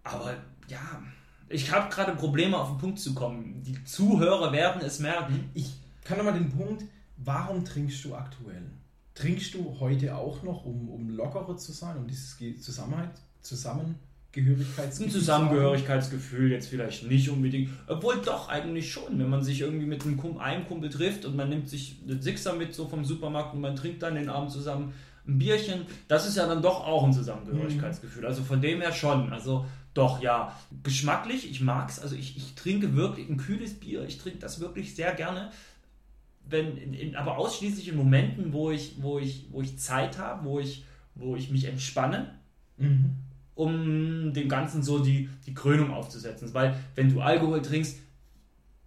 Aber 0.04 0.34
ja, 0.70 1.04
ich 1.50 1.72
habe 1.72 1.94
gerade 1.94 2.14
Probleme 2.14 2.58
auf 2.58 2.70
den 2.70 2.78
Punkt 2.78 3.00
zu 3.00 3.14
kommen. 3.14 3.62
Die 3.66 3.84
Zuhörer 3.84 4.52
werden 4.52 4.82
es 4.82 5.00
merken. 5.00 5.50
Ich 5.54 5.74
kann 6.04 6.18
nochmal 6.18 6.34
den 6.34 6.50
Punkt, 6.50 6.84
warum 7.18 7.66
trinkst 7.66 8.06
du 8.06 8.16
aktuell? 8.16 8.64
Trinkst 9.16 9.54
du 9.54 9.76
heute 9.80 10.16
auch 10.16 10.44
noch, 10.44 10.66
um, 10.66 10.90
um 10.90 11.10
lockerer 11.10 11.58
zu 11.58 11.72
sein, 11.74 11.98
um 11.98 12.08
dieses 12.08 12.38
Zusammenhalt, 12.62 13.10
Zusammengehörigkeitsgefühl? 13.42 15.08
Ein 15.08 15.12
Zusammengehörigkeitsgefühl 15.12 16.52
jetzt 16.52 16.68
vielleicht 16.70 17.06
nicht 17.06 17.30
unbedingt, 17.30 17.70
obwohl 17.88 18.22
doch 18.24 18.48
eigentlich 18.48 18.92
schon, 18.92 19.20
wenn 19.20 19.30
man 19.30 19.44
sich 19.44 19.62
irgendwie 19.62 19.88
mit 19.88 20.04
einem 20.04 20.18
Kumpel, 20.18 20.42
einem 20.42 20.66
Kumpel 20.68 20.90
trifft 20.90 21.26
und 21.26 21.36
man 21.36 21.50
nimmt 21.50 21.68
sich 21.68 22.00
einen 22.08 22.22
Sixer 22.22 22.54
mit 22.54 22.74
so 22.74 22.88
vom 22.88 23.04
Supermarkt 23.04 23.54
und 23.56 23.62
man 23.62 23.76
trinkt 23.76 24.04
dann 24.04 24.16
den 24.16 24.30
Abend 24.30 24.52
zusammen 24.52 24.94
ein 25.30 25.38
Bierchen, 25.38 25.86
das 26.08 26.28
ist 26.28 26.38
ja 26.38 26.48
dann 26.48 26.62
doch 26.62 26.86
auch 26.86 27.04
ein 27.04 27.14
Zusammengehörigkeitsgefühl. 27.14 28.26
Also 28.26 28.44
von 28.44 28.62
dem 28.62 28.82
her 28.82 28.92
schon. 28.92 29.32
Also 29.32 29.66
doch, 29.94 30.22
ja. 30.22 30.56
Geschmacklich, 30.84 31.50
ich 31.50 31.62
mag 31.62 31.90
es. 31.90 32.00
Also 32.00 32.16
ich, 32.16 32.38
ich 32.38 32.56
trinke 32.56 32.96
wirklich 32.96 33.30
ein 33.30 33.38
kühles 33.38 33.74
Bier. 33.74 34.04
Ich 34.06 34.18
trinke 34.18 34.40
das 34.40 34.60
wirklich 34.60 34.96
sehr 34.96 35.14
gerne. 35.14 35.52
Wenn, 36.48 36.78
in, 36.78 36.94
in, 36.94 37.16
aber 37.16 37.38
ausschließlich 37.38 37.88
in 37.90 37.98
Momenten, 37.98 38.54
wo 38.54 38.72
ich, 38.72 39.02
wo 39.02 39.20
ich, 39.20 39.48
wo 39.52 39.62
ich 39.62 39.78
Zeit 39.78 40.18
habe, 40.18 40.46
wo 40.46 40.60
ich, 40.60 40.86
wo 41.16 41.36
ich 41.36 41.52
mich 41.52 41.66
entspanne, 41.66 42.34
mhm. 42.78 43.16
um 43.56 44.34
dem 44.34 44.50
Ganzen 44.50 44.84
so 44.84 45.00
die, 45.00 45.30
die 45.46 45.54
Krönung 45.54 45.92
aufzusetzen. 45.92 46.54
Weil 46.54 46.80
wenn 46.96 47.14
du 47.14 47.22
Alkohol 47.22 47.62
trinkst, 47.62 47.98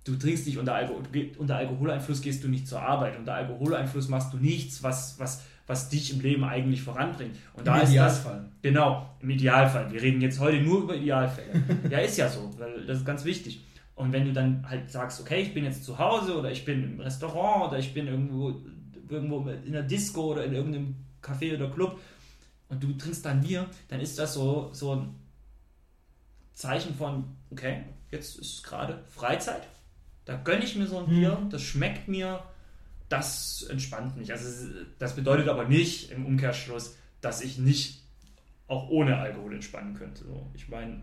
du 0.04 0.16
trinkst 0.16 0.46
nicht 0.46 0.58
unter, 0.58 0.74
Alkohol, 0.74 1.02
unter 1.38 1.56
Alkoholeinfluss, 1.56 2.22
gehst 2.22 2.42
du 2.42 2.48
nicht 2.48 2.66
zur 2.66 2.82
Arbeit. 2.82 3.18
Unter 3.18 3.34
Alkoholeinfluss 3.34 4.08
machst 4.08 4.32
du 4.32 4.38
nichts, 4.38 4.82
was, 4.82 5.18
was 5.18 5.42
was 5.66 5.88
dich 5.88 6.12
im 6.12 6.20
Leben 6.20 6.44
eigentlich 6.44 6.82
voranbringt. 6.82 7.36
Und 7.54 7.66
da 7.66 7.80
Im 7.80 7.88
Idealfall. 7.88 8.40
Das, 8.40 8.62
genau, 8.62 9.08
im 9.20 9.30
Idealfall. 9.30 9.92
Wir 9.92 10.02
reden 10.02 10.20
jetzt 10.20 10.40
heute 10.40 10.60
nur 10.60 10.82
über 10.82 10.96
Idealfälle. 10.96 11.62
ja, 11.90 11.98
ist 11.98 12.16
ja 12.18 12.28
so, 12.28 12.50
weil 12.58 12.86
das 12.86 12.98
ist 12.98 13.06
ganz 13.06 13.24
wichtig. 13.24 13.64
Und 13.94 14.12
wenn 14.12 14.24
du 14.24 14.32
dann 14.32 14.68
halt 14.68 14.90
sagst, 14.90 15.20
okay, 15.20 15.42
ich 15.42 15.54
bin 15.54 15.64
jetzt 15.64 15.84
zu 15.84 15.98
Hause 15.98 16.38
oder 16.38 16.50
ich 16.50 16.64
bin 16.64 16.82
im 16.82 17.00
Restaurant 17.00 17.68
oder 17.68 17.78
ich 17.78 17.94
bin 17.94 18.08
irgendwo, 18.08 18.54
irgendwo 19.08 19.48
in 19.48 19.72
der 19.72 19.82
Disco 19.82 20.32
oder 20.32 20.44
in 20.44 20.54
irgendeinem 20.54 20.96
Café 21.22 21.54
oder 21.54 21.70
Club 21.70 22.00
und 22.68 22.82
du 22.82 22.92
trinkst 22.94 23.24
dann 23.24 23.42
Bier, 23.42 23.66
dann 23.88 24.00
ist 24.00 24.18
das 24.18 24.34
so, 24.34 24.70
so 24.72 24.96
ein 24.96 25.14
Zeichen 26.54 26.94
von, 26.94 27.24
okay, 27.50 27.84
jetzt 28.10 28.38
ist 28.38 28.62
gerade 28.62 29.04
Freizeit. 29.08 29.62
Da 30.24 30.36
gönne 30.36 30.64
ich 30.64 30.76
mir 30.76 30.86
so 30.86 30.98
ein 30.98 31.06
Bier, 31.06 31.36
hm. 31.36 31.50
das 31.50 31.62
schmeckt 31.62 32.08
mir, 32.08 32.42
das 33.12 33.62
entspannt 33.68 34.16
mich. 34.16 34.32
Also 34.32 34.68
das 34.98 35.14
bedeutet 35.14 35.48
aber 35.48 35.68
nicht 35.68 36.10
im 36.10 36.24
Umkehrschluss, 36.24 36.96
dass 37.20 37.42
ich 37.42 37.58
nicht 37.58 38.02
auch 38.68 38.88
ohne 38.88 39.18
Alkohol 39.18 39.54
entspannen 39.54 39.94
könnte. 39.94 40.24
So, 40.24 40.50
ich 40.54 40.68
meine, 40.68 41.02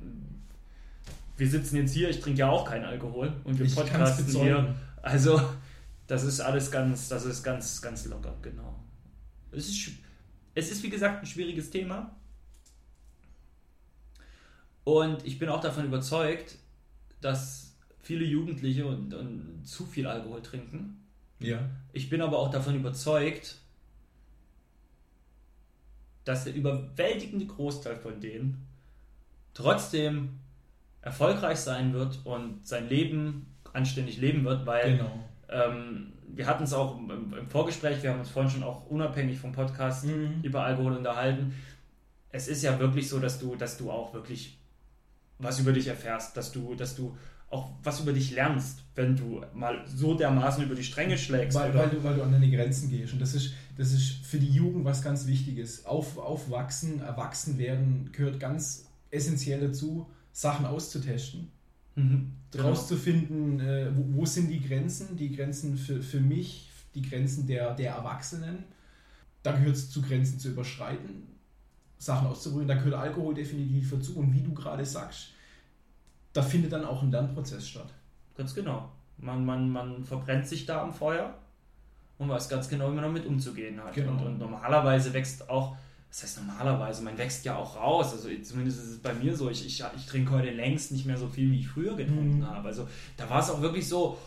wir 1.38 1.48
sitzen 1.48 1.78
jetzt 1.78 1.94
hier, 1.94 2.10
ich 2.10 2.20
trinke 2.20 2.40
ja 2.40 2.50
auch 2.50 2.68
keinen 2.68 2.86
Alkohol 2.86 3.34
und 3.44 3.60
wir 3.60 3.66
ich 3.66 3.76
podcasten 3.76 4.26
hier. 4.28 4.76
Also 5.04 5.40
das 6.08 6.24
ist 6.24 6.40
alles 6.40 6.72
ganz, 6.72 7.10
das 7.10 7.26
ist 7.26 7.44
ganz, 7.44 7.80
ganz 7.82 8.06
locker, 8.06 8.36
genau. 8.42 8.84
Es 9.52 9.70
ist, 9.70 9.92
es 10.56 10.72
ist 10.72 10.82
wie 10.82 10.90
gesagt 10.90 11.22
ein 11.22 11.28
schwieriges 11.28 11.70
Thema. 11.70 12.16
Und 14.84 15.24
ich 15.26 15.38
bin 15.38 15.50
auch 15.50 15.62
davon 15.62 15.86
überzeugt, 15.86 16.58
dass 17.22 17.78
viele 18.02 18.26
Jugendliche 18.26 18.88
und, 18.88 19.14
und 19.14 19.64
zu 19.64 19.86
viel 19.86 20.08
Alkohol 20.08 20.42
trinken 20.42 21.00
ja. 21.40 21.70
Ich 21.94 22.10
bin 22.10 22.22
aber 22.22 22.38
auch 22.40 22.52
davon 22.52 22.76
überzeugt, 22.76 23.58
dass 26.26 26.44
der 26.44 26.54
überwältigende 26.54 27.46
Großteil 27.46 27.98
von 27.98 28.20
denen 28.20 28.68
trotzdem 29.54 30.40
erfolgreich 31.02 31.60
sein 31.60 31.94
wird 31.94 32.20
und 32.26 32.68
sein 32.68 32.88
Leben 32.88 33.56
anständig 33.74 34.18
leben 34.18 34.44
wird, 34.44 34.66
weil 34.66 34.98
genau. 34.98 35.24
ähm, 35.50 36.14
wir 36.28 36.46
hatten 36.46 36.64
es 36.64 36.74
auch 36.74 36.98
im, 36.98 37.34
im, 37.34 37.48
Vorgespräch, 37.48 38.04
wir 38.04 38.12
haben 38.12 38.20
uns 38.20 38.30
vorhin 38.30 38.52
schon 38.52 38.64
auch 38.64 38.86
unabhängig 38.88 39.40
vom 39.40 39.52
Podcast 39.52 40.06
mhm. 40.06 40.42
über 40.44 40.64
Alkohol 40.64 40.94
unterhalten. 40.94 41.56
Es 42.32 42.48
ist 42.48 42.62
ja 42.62 42.78
wirklich 42.80 43.10
so, 43.10 43.20
dass 43.20 43.40
du, 43.40 43.56
dass 43.56 43.78
du 43.78 43.90
auch 43.90 44.14
wirklich 44.14 44.60
was 45.40 45.60
über 45.60 45.72
dich 45.72 45.88
erfährst, 45.88 46.38
dass 46.38 46.52
du, 46.52 46.76
dass 46.76 46.96
du 46.96 47.18
auch 47.50 47.72
was 47.84 48.00
über 48.00 48.14
dich 48.14 48.32
lernst, 48.32 48.84
wenn 48.96 49.16
du 49.16 49.42
mal 49.54 49.84
so 49.88 50.14
dermaßen 50.14 50.64
über 50.64 50.76
die 50.76 50.84
Stränge 50.84 51.18
schlägst. 51.18 51.58
Weil, 51.58 51.74
weil, 51.74 51.90
du, 51.90 52.04
weil 52.04 52.16
du 52.16 52.24
an 52.24 52.32
deine 52.32 52.50
Grenzen 52.50 52.90
gehst. 52.90 53.14
Und 53.14 53.20
das 53.20 53.34
ist, 53.34 53.54
das 53.78 53.92
ist 53.92 54.26
für 54.26 54.38
die 54.38 54.50
Jugend 54.50 54.86
was 54.86 55.02
ganz 55.02 55.26
Wichtiges. 55.26 55.86
Auf, 55.86 56.18
aufwachsen, 56.18 57.00
erwachsen 57.00 57.58
werden 57.58 58.10
gehört 58.12 58.40
ganz 58.40 58.86
essentiell 59.10 59.60
dazu, 59.62 60.08
Sachen 60.32 60.66
auszutesten. 60.66 61.50
Mhm, 61.96 62.32
genau. 62.52 62.70
rauszufinden, 62.70 63.60
äh, 63.60 63.92
wo, 63.96 64.20
wo, 64.20 64.26
sind 64.26 64.50
die 64.50 64.62
Grenzen, 64.62 65.18
die 65.18 65.36
Grenzen 65.36 65.76
für, 65.76 66.02
für 66.02 66.20
mich, 66.20 66.70
die 66.94 67.02
Grenzen 67.02 67.48
der, 67.48 67.74
der 67.74 67.94
Erwachsenen. 67.94 68.64
Da 69.42 69.54
gehört 69.54 69.76
es 69.76 69.90
zu 69.90 70.02
Grenzen 70.02 70.40
zu 70.40 70.50
überschreiten, 70.50 71.24
Sachen 71.98 72.28
auszuprobieren, 72.28 72.68
da 72.68 72.76
gehört 72.76 72.96
Alkohol 72.96 73.34
definitiv 73.34 73.90
dazu. 73.90 74.18
Und 74.18 74.34
wie 74.34 74.42
du 74.42 74.54
gerade 74.54 74.86
sagst, 74.86 75.30
da 76.34 76.42
findet 76.42 76.72
dann 76.72 76.86
auch 76.86 77.02
ein 77.02 77.12
Lernprozess 77.12 77.68
statt. 77.68 77.88
Ganz 78.38 78.54
genau. 78.56 78.90
Man, 79.18 79.46
man, 79.46 79.70
man 79.70 80.04
verbrennt 80.06 80.48
sich 80.48 80.66
da 80.66 80.82
am 80.82 80.94
Feuer 80.94 81.34
und 82.18 82.30
weiß 82.30 82.50
ganz 82.50 82.70
genau, 82.70 82.90
wie 82.92 82.96
man 82.96 83.04
damit 83.04 83.26
umzugehen 83.26 83.84
hat. 83.84 83.94
Genau. 83.94 84.12
Und, 84.12 84.26
und 84.26 84.38
normalerweise 84.40 85.14
wächst 85.14 85.50
auch 85.50 85.76
das 86.10 86.24
heißt 86.24 86.40
normalerweise, 86.40 87.04
man 87.04 87.18
wächst 87.18 87.46
ja 87.46 87.56
auch 87.56 87.76
raus. 87.76 88.14
Also 88.14 88.30
zumindest 88.42 88.80
ist 88.80 88.90
es 88.90 88.98
bei 88.98 89.14
mir 89.14 89.36
so, 89.36 89.50
ich, 89.50 89.66
ich, 89.66 89.84
ich 89.96 90.06
trinke 90.08 90.32
heute 90.32 90.50
längst 90.50 90.92
nicht 90.92 91.06
mehr 91.06 91.18
so 91.18 91.28
viel, 91.28 91.52
wie 91.52 91.60
ich 91.60 91.68
früher 91.68 91.96
getrunken 91.96 92.40
mhm. 92.40 92.48
habe. 92.48 92.68
Also 92.68 92.88
da 93.16 93.30
war 93.30 93.40
es 93.40 93.50
auch 93.52 93.62
wirklich 93.62 93.88
so, 93.88 94.18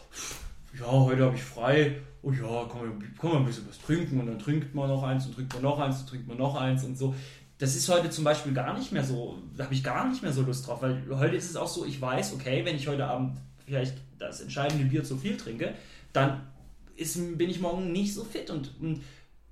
ja, 0.78 0.86
heute 0.86 1.24
habe 1.24 1.34
ich 1.34 1.42
frei, 1.42 1.98
oh 2.22 2.30
ja, 2.30 2.42
man, 2.42 3.02
kann 3.20 3.30
man 3.30 3.38
ein 3.38 3.46
bisschen 3.46 3.68
was 3.68 3.80
trinken 3.80 4.20
und 4.20 4.26
dann 4.26 4.38
trinkt 4.38 4.74
man 4.74 4.88
noch 4.88 5.02
eins 5.02 5.26
und 5.26 5.34
trinkt 5.34 5.52
man 5.54 5.62
noch 5.62 5.80
eins 5.80 6.00
und 6.00 6.08
trinkt 6.08 6.28
man 6.28 6.38
noch 6.38 6.54
eins 6.54 6.84
und 6.84 6.96
so. 6.96 7.14
Das 7.62 7.76
ist 7.76 7.88
heute 7.88 8.10
zum 8.10 8.24
Beispiel 8.24 8.52
gar 8.52 8.76
nicht 8.76 8.90
mehr 8.90 9.04
so, 9.04 9.38
da 9.56 9.66
habe 9.66 9.74
ich 9.74 9.84
gar 9.84 10.08
nicht 10.08 10.20
mehr 10.20 10.32
so 10.32 10.42
Lust 10.42 10.66
drauf, 10.66 10.82
weil 10.82 11.00
heute 11.10 11.36
ist 11.36 11.48
es 11.48 11.54
auch 11.54 11.68
so, 11.68 11.86
ich 11.86 12.00
weiß, 12.00 12.32
okay, 12.32 12.64
wenn 12.64 12.74
ich 12.74 12.88
heute 12.88 13.06
Abend 13.06 13.38
vielleicht 13.64 13.94
das 14.18 14.40
entscheidende 14.40 14.84
Bier 14.86 15.04
zu 15.04 15.16
viel 15.16 15.36
trinke, 15.36 15.72
dann 16.12 16.40
ist, 16.96 17.14
bin 17.38 17.48
ich 17.48 17.60
morgen 17.60 17.92
nicht 17.92 18.14
so 18.14 18.24
fit 18.24 18.50
und, 18.50 18.72
und 18.80 19.04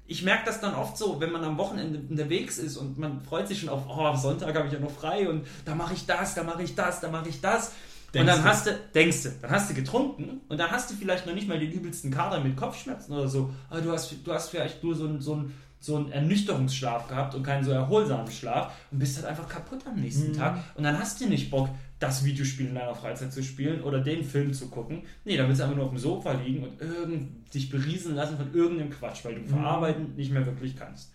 ich 0.08 0.24
merke 0.24 0.44
das 0.44 0.60
dann 0.60 0.74
oft 0.74 0.98
so, 0.98 1.20
wenn 1.20 1.30
man 1.30 1.44
am 1.44 1.56
Wochenende 1.56 2.00
unterwegs 2.00 2.58
ist 2.58 2.76
und 2.78 2.98
man 2.98 3.22
freut 3.22 3.46
sich 3.46 3.60
schon 3.60 3.68
auf, 3.68 3.84
oh, 3.88 4.04
am 4.04 4.16
Sonntag 4.16 4.56
habe 4.56 4.66
ich 4.66 4.72
ja 4.72 4.80
noch 4.80 4.90
frei 4.90 5.28
und 5.28 5.46
da 5.64 5.76
mache 5.76 5.94
ich 5.94 6.04
das, 6.04 6.34
da 6.34 6.42
mache 6.42 6.64
ich 6.64 6.74
das, 6.74 7.00
da 7.00 7.12
mache 7.12 7.28
ich 7.28 7.40
das. 7.40 7.70
Denkst 8.12 8.20
und 8.22 8.26
dann 8.26 8.42
du? 8.42 8.48
hast 8.50 8.66
du, 8.66 8.76
denkst 8.92 9.22
du, 9.22 9.28
dann 9.40 9.52
hast 9.52 9.70
du 9.70 9.74
getrunken 9.74 10.40
und 10.48 10.58
dann 10.58 10.72
hast 10.72 10.90
du 10.90 10.96
vielleicht 10.96 11.26
noch 11.26 11.34
nicht 11.34 11.46
mal 11.46 11.60
den 11.60 11.70
übelsten 11.70 12.10
Kader 12.10 12.40
mit 12.40 12.56
Kopfschmerzen 12.56 13.12
oder 13.12 13.28
so, 13.28 13.54
aber 13.68 13.82
du 13.82 13.92
hast, 13.92 14.12
du 14.24 14.32
hast 14.32 14.48
vielleicht 14.48 14.82
nur 14.82 14.96
so 14.96 15.06
ein, 15.06 15.20
so 15.20 15.36
ein 15.36 15.54
so 15.80 15.96
einen 15.96 16.12
Ernüchterungsschlaf 16.12 17.08
gehabt 17.08 17.34
und 17.34 17.42
keinen 17.42 17.64
so 17.64 17.70
erholsamen 17.70 18.30
Schlaf 18.30 18.72
und 18.90 18.98
bist 18.98 19.16
halt 19.16 19.26
einfach 19.26 19.48
kaputt 19.48 19.80
am 19.86 19.96
nächsten 19.96 20.28
mhm. 20.28 20.36
Tag. 20.36 20.62
Und 20.74 20.84
dann 20.84 20.98
hast 20.98 21.20
du 21.20 21.26
nicht 21.26 21.50
Bock, 21.50 21.70
das 21.98 22.24
Videospiel 22.24 22.66
in 22.66 22.74
deiner 22.74 22.94
Freizeit 22.94 23.32
zu 23.32 23.42
spielen 23.42 23.82
oder 23.82 24.00
den 24.00 24.22
Film 24.24 24.52
zu 24.52 24.68
gucken. 24.68 25.02
Nee, 25.24 25.36
da 25.36 25.48
willst 25.48 25.60
du 25.60 25.64
einfach 25.64 25.76
nur 25.76 25.86
auf 25.86 25.90
dem 25.90 25.98
Sofa 25.98 26.32
liegen 26.32 26.64
und 26.64 26.80
irgend, 26.80 27.52
dich 27.54 27.70
beriesen 27.70 28.14
lassen 28.14 28.36
von 28.36 28.54
irgendeinem 28.54 28.90
Quatsch, 28.90 29.24
weil 29.24 29.34
du 29.34 29.40
mhm. 29.40 29.48
verarbeiten 29.48 30.16
nicht 30.16 30.32
mehr 30.32 30.44
wirklich 30.44 30.76
kannst. 30.76 31.12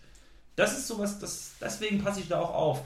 Das 0.56 0.76
ist 0.76 0.88
sowas, 0.88 1.18
das, 1.18 1.54
deswegen 1.60 2.02
passe 2.02 2.20
ich 2.20 2.28
da 2.28 2.40
auch 2.40 2.54
auf, 2.54 2.82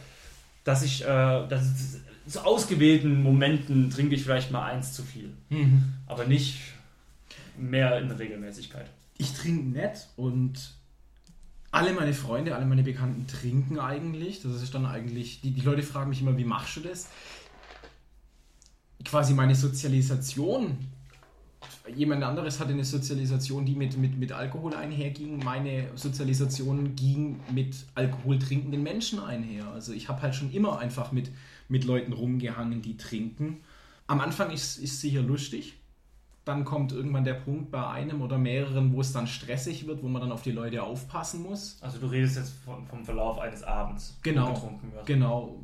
dass 0.64 0.82
ich, 0.82 1.02
äh, 1.02 1.06
dass 1.06 1.98
zu 2.26 2.44
ausgewählten 2.44 3.22
Momenten 3.22 3.90
trinke 3.90 4.14
ich 4.14 4.22
vielleicht 4.22 4.50
mal 4.50 4.64
eins 4.64 4.92
zu 4.92 5.02
viel. 5.02 5.32
Mhm. 5.48 5.94
Aber 6.06 6.26
nicht 6.26 6.58
mehr 7.56 7.98
in 7.98 8.10
Regelmäßigkeit. 8.10 8.86
Ich 9.18 9.32
trinke 9.34 9.68
nett 9.68 10.08
und 10.16 10.74
alle 11.72 11.92
meine 11.92 12.12
Freunde, 12.14 12.54
alle 12.54 12.66
meine 12.66 12.82
Bekannten 12.82 13.26
trinken 13.26 13.78
eigentlich. 13.78 14.42
Das 14.42 14.60
ist 14.62 14.74
dann 14.74 14.86
eigentlich, 14.86 15.40
die, 15.40 15.52
die 15.52 15.60
Leute 15.60 15.82
fragen 15.82 16.10
mich 16.10 16.20
immer, 16.20 16.36
wie 16.36 16.44
machst 16.44 16.76
du 16.76 16.80
das? 16.80 17.08
Quasi 19.04 19.34
meine 19.34 19.54
Sozialisation. 19.54 20.78
Jemand 21.94 22.22
anderes 22.22 22.60
hatte 22.60 22.72
eine 22.72 22.84
Sozialisation, 22.84 23.64
die 23.64 23.74
mit, 23.74 23.96
mit, 23.96 24.18
mit 24.18 24.32
Alkohol 24.32 24.74
einherging. 24.74 25.38
Meine 25.44 25.88
Sozialisation 25.94 26.94
ging 26.96 27.40
mit 27.52 27.76
alkoholtrinkenden 27.94 28.82
Menschen 28.82 29.20
einher. 29.20 29.68
Also 29.68 29.92
ich 29.92 30.08
habe 30.08 30.22
halt 30.22 30.34
schon 30.34 30.52
immer 30.52 30.78
einfach 30.78 31.12
mit, 31.12 31.30
mit 31.68 31.84
Leuten 31.84 32.12
rumgehangen, 32.12 32.82
die 32.82 32.96
trinken. 32.96 33.58
Am 34.06 34.20
Anfang 34.20 34.50
ist 34.50 34.82
es 34.82 35.00
sicher 35.00 35.22
lustig 35.22 35.79
dann 36.50 36.64
kommt 36.64 36.90
irgendwann 36.90 37.22
der 37.22 37.34
Punkt 37.34 37.70
bei 37.70 37.86
einem 37.86 38.22
oder 38.22 38.36
mehreren, 38.36 38.92
wo 38.92 39.00
es 39.00 39.12
dann 39.12 39.28
stressig 39.28 39.86
wird, 39.86 40.02
wo 40.02 40.08
man 40.08 40.20
dann 40.20 40.32
auf 40.32 40.42
die 40.42 40.50
Leute 40.50 40.82
aufpassen 40.82 41.42
muss. 41.42 41.78
Also 41.80 41.98
du 41.98 42.08
redest 42.08 42.36
jetzt 42.36 42.52
vom, 42.64 42.86
vom 42.88 43.04
Verlauf 43.04 43.38
eines 43.38 43.62
Abends, 43.62 44.18
genau, 44.22 44.54
getrunken 44.54 44.92
wird. 44.92 45.06
Genau. 45.06 45.62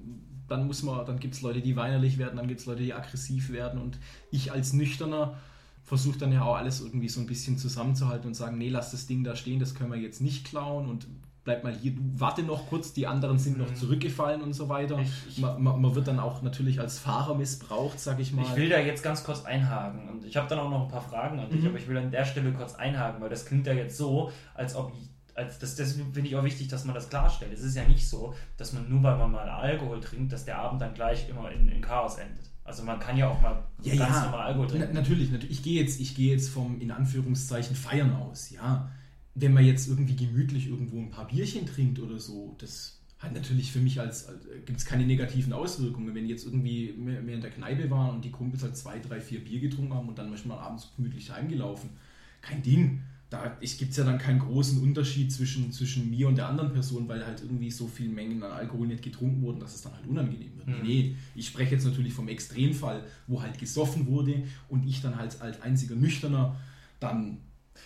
Dann 0.48 0.68
muss 0.68 0.84
man, 0.84 1.04
dann 1.04 1.18
gibt 1.18 1.34
es 1.34 1.42
Leute, 1.42 1.60
die 1.60 1.74
weinerlich 1.74 2.18
werden, 2.18 2.36
dann 2.36 2.46
gibt 2.46 2.60
es 2.60 2.66
Leute, 2.66 2.84
die 2.84 2.94
aggressiv 2.94 3.50
werden 3.50 3.80
und 3.80 3.98
ich 4.30 4.52
als 4.52 4.72
Nüchterner 4.72 5.34
versuche 5.82 6.18
dann 6.18 6.32
ja 6.32 6.42
auch 6.42 6.54
alles 6.54 6.80
irgendwie 6.80 7.08
so 7.08 7.20
ein 7.20 7.26
bisschen 7.26 7.58
zusammenzuhalten 7.58 8.28
und 8.28 8.34
sagen, 8.34 8.56
nee, 8.56 8.68
lass 8.68 8.92
das 8.92 9.08
Ding 9.08 9.24
da 9.24 9.34
stehen, 9.34 9.58
das 9.58 9.74
können 9.74 9.90
wir 9.90 9.98
jetzt 9.98 10.20
nicht 10.20 10.46
klauen 10.46 10.88
und 10.88 11.08
bleib 11.46 11.64
mal 11.64 11.72
hier, 11.72 11.92
du 11.92 12.00
warte 12.16 12.42
noch 12.42 12.68
kurz, 12.68 12.92
die 12.92 13.06
anderen 13.06 13.38
sind 13.38 13.56
noch 13.56 13.70
mhm. 13.70 13.76
zurückgefallen 13.76 14.42
und 14.42 14.52
so 14.52 14.68
weiter. 14.68 14.98
Ich, 15.00 15.38
man, 15.38 15.62
man, 15.62 15.94
wird 15.94 16.08
dann 16.08 16.18
auch 16.18 16.42
natürlich 16.42 16.80
als 16.80 16.98
Fahrer 16.98 17.36
missbraucht, 17.36 17.98
sag 17.98 18.18
ich 18.18 18.32
mal. 18.32 18.42
Ich 18.42 18.56
will 18.56 18.68
da 18.68 18.78
jetzt 18.78 19.02
ganz 19.02 19.24
kurz 19.24 19.44
einhaken 19.44 20.08
und 20.10 20.26
ich 20.26 20.36
habe 20.36 20.48
dann 20.48 20.58
auch 20.58 20.68
noch 20.68 20.82
ein 20.82 20.88
paar 20.88 21.00
Fragen 21.00 21.38
an 21.38 21.48
dich, 21.48 21.62
mhm. 21.62 21.68
aber 21.68 21.78
ich 21.78 21.88
will 21.88 21.96
an 21.96 22.10
der 22.10 22.24
Stelle 22.24 22.52
kurz 22.52 22.74
einhaken, 22.74 23.22
weil 23.22 23.30
das 23.30 23.46
klingt 23.46 23.66
ja 23.66 23.72
jetzt 23.72 23.96
so, 23.96 24.30
als 24.54 24.74
ob 24.74 24.92
ich 24.92 25.08
als 25.34 25.58
das, 25.58 25.76
das 25.76 25.92
finde 25.92 26.22
ich 26.22 26.34
auch 26.34 26.44
wichtig, 26.44 26.68
dass 26.68 26.86
man 26.86 26.94
das 26.94 27.10
klarstellt. 27.10 27.52
Es 27.52 27.60
ist 27.60 27.76
ja 27.76 27.84
nicht 27.84 28.08
so, 28.08 28.34
dass 28.56 28.72
man 28.72 28.88
nur 28.88 29.02
weil 29.02 29.18
man 29.18 29.30
mal 29.30 29.48
Alkohol 29.48 30.00
trinkt, 30.00 30.32
dass 30.32 30.46
der 30.46 30.58
Abend 30.58 30.80
dann 30.80 30.94
gleich 30.94 31.28
immer 31.28 31.52
in, 31.52 31.68
in 31.68 31.82
Chaos 31.82 32.16
endet. 32.16 32.50
Also 32.64 32.82
man 32.82 32.98
kann 32.98 33.18
ja 33.18 33.28
auch 33.28 33.40
mal 33.42 33.62
ja, 33.82 33.94
ganz 33.96 34.16
ja. 34.16 34.24
normal 34.24 34.46
Alkohol 34.46 34.66
trinken. 34.66 34.88
Na, 34.94 35.00
natürlich, 35.00 35.30
natürlich. 35.30 35.58
Ich 35.58 35.62
gehe 35.62 35.80
jetzt, 35.80 36.00
ich 36.00 36.14
gehe 36.14 36.32
jetzt 36.32 36.48
vom 36.48 36.80
in 36.80 36.90
Anführungszeichen 36.90 37.76
Feiern 37.76 38.16
aus, 38.16 38.50
ja 38.50 38.88
wenn 39.36 39.52
man 39.52 39.64
jetzt 39.64 39.86
irgendwie 39.86 40.16
gemütlich 40.16 40.66
irgendwo 40.68 40.98
ein 40.98 41.10
paar 41.10 41.28
Bierchen 41.28 41.66
trinkt 41.66 42.00
oder 42.00 42.18
so, 42.18 42.56
das 42.58 42.98
hat 43.18 43.34
natürlich 43.34 43.70
für 43.70 43.80
mich 43.80 44.00
als, 44.00 44.26
als 44.28 44.44
gibt 44.64 44.78
es 44.78 44.84
keine 44.84 45.06
negativen 45.06 45.52
Auswirkungen. 45.52 46.14
Wenn 46.14 46.26
jetzt 46.26 46.46
irgendwie 46.46 46.94
mehr, 46.96 47.20
mehr 47.20 47.34
in 47.34 47.40
der 47.42 47.50
Kneipe 47.50 47.90
waren 47.90 48.16
und 48.16 48.24
die 48.24 48.30
Kumpels 48.30 48.62
halt 48.62 48.76
zwei, 48.76 48.98
drei, 48.98 49.20
vier 49.20 49.44
Bier 49.44 49.60
getrunken 49.60 49.94
haben 49.94 50.08
und 50.08 50.18
dann 50.18 50.30
manchmal 50.30 50.58
abends 50.58 50.90
gemütlich 50.96 51.30
heimgelaufen, 51.30 51.90
kein 52.40 52.62
Ding. 52.62 53.02
Da 53.28 53.58
gibt 53.60 53.90
es 53.90 53.96
ja 53.96 54.04
dann 54.04 54.18
keinen 54.18 54.38
großen 54.38 54.80
Unterschied 54.80 55.32
zwischen, 55.32 55.72
zwischen 55.72 56.08
mir 56.08 56.28
und 56.28 56.36
der 56.36 56.48
anderen 56.48 56.72
Person, 56.72 57.08
weil 57.08 57.26
halt 57.26 57.42
irgendwie 57.42 57.70
so 57.70 57.88
viel 57.88 58.08
Mengen 58.08 58.42
an 58.42 58.52
Alkohol 58.52 58.86
nicht 58.86 59.02
getrunken 59.02 59.42
wurden, 59.42 59.58
dass 59.58 59.74
es 59.74 59.82
dann 59.82 59.94
halt 59.94 60.06
unangenehm 60.06 60.56
wird. 60.56 60.68
Mhm. 60.68 60.82
Nee, 60.82 61.16
ich 61.34 61.48
spreche 61.48 61.74
jetzt 61.74 61.84
natürlich 61.84 62.12
vom 62.12 62.28
Extremfall, 62.28 63.04
wo 63.26 63.42
halt 63.42 63.58
gesoffen 63.58 64.06
wurde 64.06 64.44
und 64.68 64.86
ich 64.86 65.02
dann 65.02 65.16
halt 65.16 65.40
als 65.42 65.60
einziger 65.60 65.96
Nüchterner 65.96 66.56
dann 67.00 67.38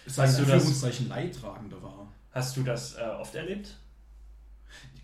sein 0.07 0.29
Anführungszeichen 0.29 1.09
Leidtragender 1.09 1.83
war. 1.83 2.09
Hast 2.33 2.57
du 2.57 2.63
das 2.63 2.95
äh, 2.95 3.03
oft 3.21 3.35
erlebt? 3.35 3.77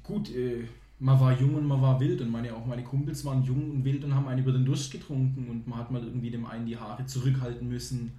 Gut, 0.03 0.31
äh, 0.31 0.65
man 0.99 1.21
war 1.21 1.39
jung 1.39 1.55
und 1.55 1.67
man 1.67 1.83
war 1.83 2.01
wild 2.01 2.21
und 2.21 2.31
meine, 2.31 2.55
auch 2.55 2.65
meine 2.65 2.83
Kumpels 2.83 3.25
waren 3.25 3.43
jung 3.43 3.71
und 3.71 3.85
wild 3.85 4.05
und 4.05 4.15
haben 4.15 4.29
einen 4.29 4.43
über 4.43 4.53
den 4.53 4.65
Durst 4.65 4.91
getrunken 4.91 5.49
und 5.51 5.67
man 5.67 5.79
hat 5.79 5.91
mal 5.91 6.03
irgendwie 6.03 6.31
dem 6.31 6.47
einen 6.47 6.67
die 6.67 6.79
Haare 6.79 7.05
zurückhalten 7.05 7.69
müssen 7.69 8.13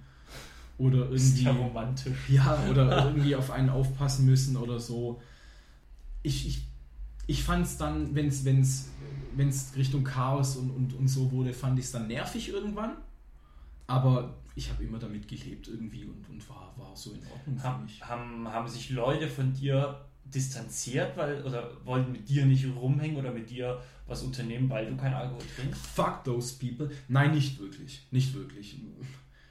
oder 0.78 0.98
irgendwie 0.98 1.16
ist 1.16 1.40
ja 1.40 1.50
romantisch. 1.50 2.28
Ja, 2.28 2.58
oder 2.70 3.04
irgendwie 3.06 3.34
auf 3.34 3.50
einen 3.50 3.68
aufpassen 3.68 4.26
müssen 4.26 4.56
oder 4.56 4.78
so. 4.78 5.20
Ich, 6.22 6.46
ich, 6.46 6.62
ich 7.26 7.42
fand 7.42 7.66
es 7.66 7.76
dann, 7.76 8.14
wenn 8.14 8.28
es 8.28 8.44
wenn's, 8.44 8.88
wenn's 9.34 9.72
Richtung 9.76 10.04
Chaos 10.04 10.56
und, 10.56 10.70
und, 10.70 10.94
und 10.94 11.08
so 11.08 11.32
wurde, 11.32 11.52
fand 11.52 11.78
ich 11.78 11.86
es 11.86 11.92
dann 11.92 12.06
nervig 12.06 12.48
irgendwann. 12.48 12.92
Aber 13.88 14.36
ich 14.58 14.70
habe 14.70 14.82
immer 14.82 14.98
damit 14.98 15.28
gelebt 15.28 15.68
irgendwie 15.68 16.04
und, 16.04 16.28
und 16.28 16.48
war, 16.48 16.74
war 16.76 16.94
so 16.96 17.12
in 17.12 17.22
Ordnung 17.32 17.62
haben, 17.62 17.78
für 17.78 17.84
mich. 17.84 18.04
Haben, 18.04 18.48
haben 18.48 18.68
sich 18.68 18.90
Leute 18.90 19.28
von 19.28 19.54
dir 19.54 20.04
distanziert, 20.24 21.16
weil 21.16 21.42
oder 21.42 21.70
wollten 21.84 22.12
mit 22.12 22.28
dir 22.28 22.44
nicht 22.44 22.66
rumhängen 22.76 23.16
oder 23.16 23.32
mit 23.32 23.48
dir 23.48 23.80
was 24.06 24.22
unternehmen, 24.22 24.68
weil 24.68 24.86
du 24.86 24.96
kein 24.96 25.14
Alkohol 25.14 25.42
trinkst? 25.56 25.86
Fuck 25.86 26.24
those 26.24 26.58
people. 26.58 26.90
Nein, 27.06 27.32
nicht 27.32 27.58
wirklich. 27.60 28.06
Nicht 28.10 28.34
wirklich. 28.34 28.76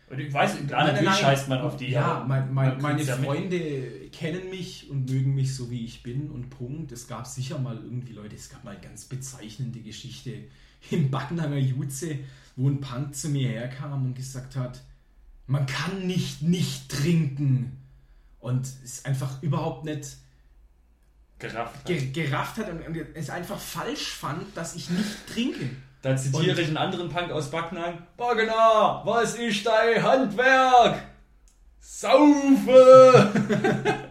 Und 0.10 0.20
ich 0.20 0.32
weiß, 0.32 0.68
klar, 0.68 0.88
natürlich 0.88 1.10
nein, 1.10 1.20
scheißt 1.20 1.50
man 1.50 1.62
auf 1.62 1.78
die. 1.78 1.90
Ja, 1.90 2.26
mein, 2.28 2.54
mein, 2.54 2.82
meine 2.82 3.04
Freunde 3.04 3.58
mit. 3.58 4.12
kennen 4.14 4.50
mich 4.50 4.90
und 4.90 5.10
mögen 5.10 5.36
mich 5.36 5.56
so, 5.56 5.70
wie 5.72 5.86
ich 5.86 6.04
bin 6.04 6.30
und 6.30 6.50
Punkt. 6.50 6.92
Es 6.92 7.08
gab 7.08 7.28
sicher 7.28 7.60
mal 7.60 7.78
irgendwie 7.78 8.14
Leute, 8.14 8.36
es 8.36 8.50
gab 8.50 8.64
mal 8.64 8.72
eine 8.72 8.82
ganz 8.82 9.06
bezeichnende 9.06 9.80
Geschichte 9.80 10.44
im 10.92 11.10
Backnanger 11.10 11.58
Jutze, 11.58 12.20
wo 12.56 12.70
ein 12.70 12.82
Punk 12.82 13.16
zu 13.16 13.30
mir 13.30 13.50
herkam 13.50 14.06
und 14.06 14.16
gesagt 14.16 14.56
hat, 14.56 14.82
man 15.48 15.66
kann 15.66 16.06
nicht 16.06 16.42
nicht 16.42 16.90
trinken. 16.90 17.82
Und 18.40 18.68
es 18.84 19.04
einfach 19.04 19.42
überhaupt 19.42 19.84
nicht 19.84 20.18
gerafft 21.40 21.76
hat, 21.76 21.86
ge 21.86 22.12
gerafft 22.12 22.58
hat 22.58 22.70
und, 22.70 22.86
und, 22.86 22.98
es 23.16 23.30
einfach 23.30 23.60
falsch 23.60 24.12
fand, 24.12 24.56
dass 24.56 24.76
ich 24.76 24.90
nicht 24.90 25.28
trinke. 25.28 25.70
Da 26.02 26.16
zitiere 26.16 26.62
ich 26.62 26.68
einen 26.68 26.78
anderen 26.78 27.10
Punk 27.10 27.32
aus 27.32 27.50
Backnang. 27.50 28.06
Bagner, 28.16 29.02
was 29.04 29.36
ist 29.36 29.66
dein 29.66 30.02
Handwerk? 30.02 31.04
Saufe! 31.80 33.34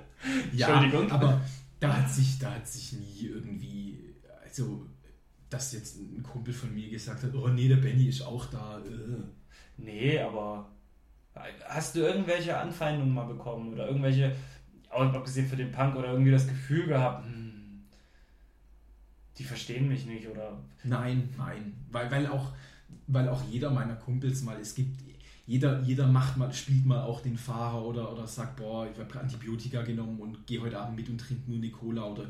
ja, 0.53 0.83
Entschuldigung. 0.83 1.11
aber 1.11 1.41
da 1.79 1.97
hat 1.97 2.11
sich, 2.11 2.39
da 2.39 2.53
hat 2.53 2.67
sich 2.67 2.93
nie 2.93 3.29
irgendwie, 3.33 4.15
also 4.43 4.87
dass 5.49 5.73
jetzt 5.73 5.97
ein 5.97 6.23
Kumpel 6.23 6.53
von 6.53 6.75
mir 6.75 6.91
gesagt 6.91 7.23
hat, 7.23 7.35
oh 7.35 7.49
nee, 7.49 7.69
der 7.69 7.77
Benny 7.77 8.07
ist 8.07 8.23
auch 8.23 8.47
da. 8.47 8.79
Äh. 8.79 9.23
Nee, 9.77 10.19
aber 10.19 10.69
hast 11.69 11.95
du 11.95 12.01
irgendwelche 12.01 12.59
Anfeindungen 12.59 13.15
mal 13.15 13.27
bekommen 13.27 13.73
oder 13.73 13.87
irgendwelche, 13.87 14.35
abgesehen 14.91 15.49
für 15.49 15.57
den 15.57 15.73
Punk 15.73 15.97
oder 15.97 16.13
irgendwie 16.13 16.31
das 16.31 16.47
Gefühl 16.47 16.87
gehabt, 16.87 17.25
hm, 17.25 17.85
die 19.39 19.45
verstehen 19.45 19.89
mich 19.89 20.07
nicht 20.07 20.27
oder? 20.29 20.59
Nein, 20.83 21.29
nein, 21.37 21.75
weil, 21.91 22.11
weil 22.11 22.27
auch 22.27 22.53
weil 23.07 23.29
auch 23.29 23.43
jeder 23.51 23.71
meiner 23.71 23.95
Kumpels 23.95 24.43
mal, 24.43 24.59
es 24.61 24.75
gibt, 24.75 25.01
jeder, 25.47 25.81
jeder 25.83 26.07
macht 26.07 26.37
mal, 26.37 26.53
spielt 26.53 26.87
mal 26.87 27.03
auch 27.03 27.21
den 27.21 27.37
Fahrer 27.37 27.85
oder, 27.85 28.13
oder 28.13 28.27
sagt, 28.27 28.57
boah, 28.57 28.89
ich 28.91 28.99
habe 28.99 29.21
Antibiotika 29.21 29.83
genommen 29.83 30.19
und 30.21 30.47
gehe 30.47 30.61
heute 30.61 30.79
Abend 30.79 30.97
mit 30.97 31.09
und 31.09 31.19
trinke 31.19 31.51
nur 31.51 31.59
eine 31.59 31.71
Cola 31.71 32.05
oder 32.05 32.27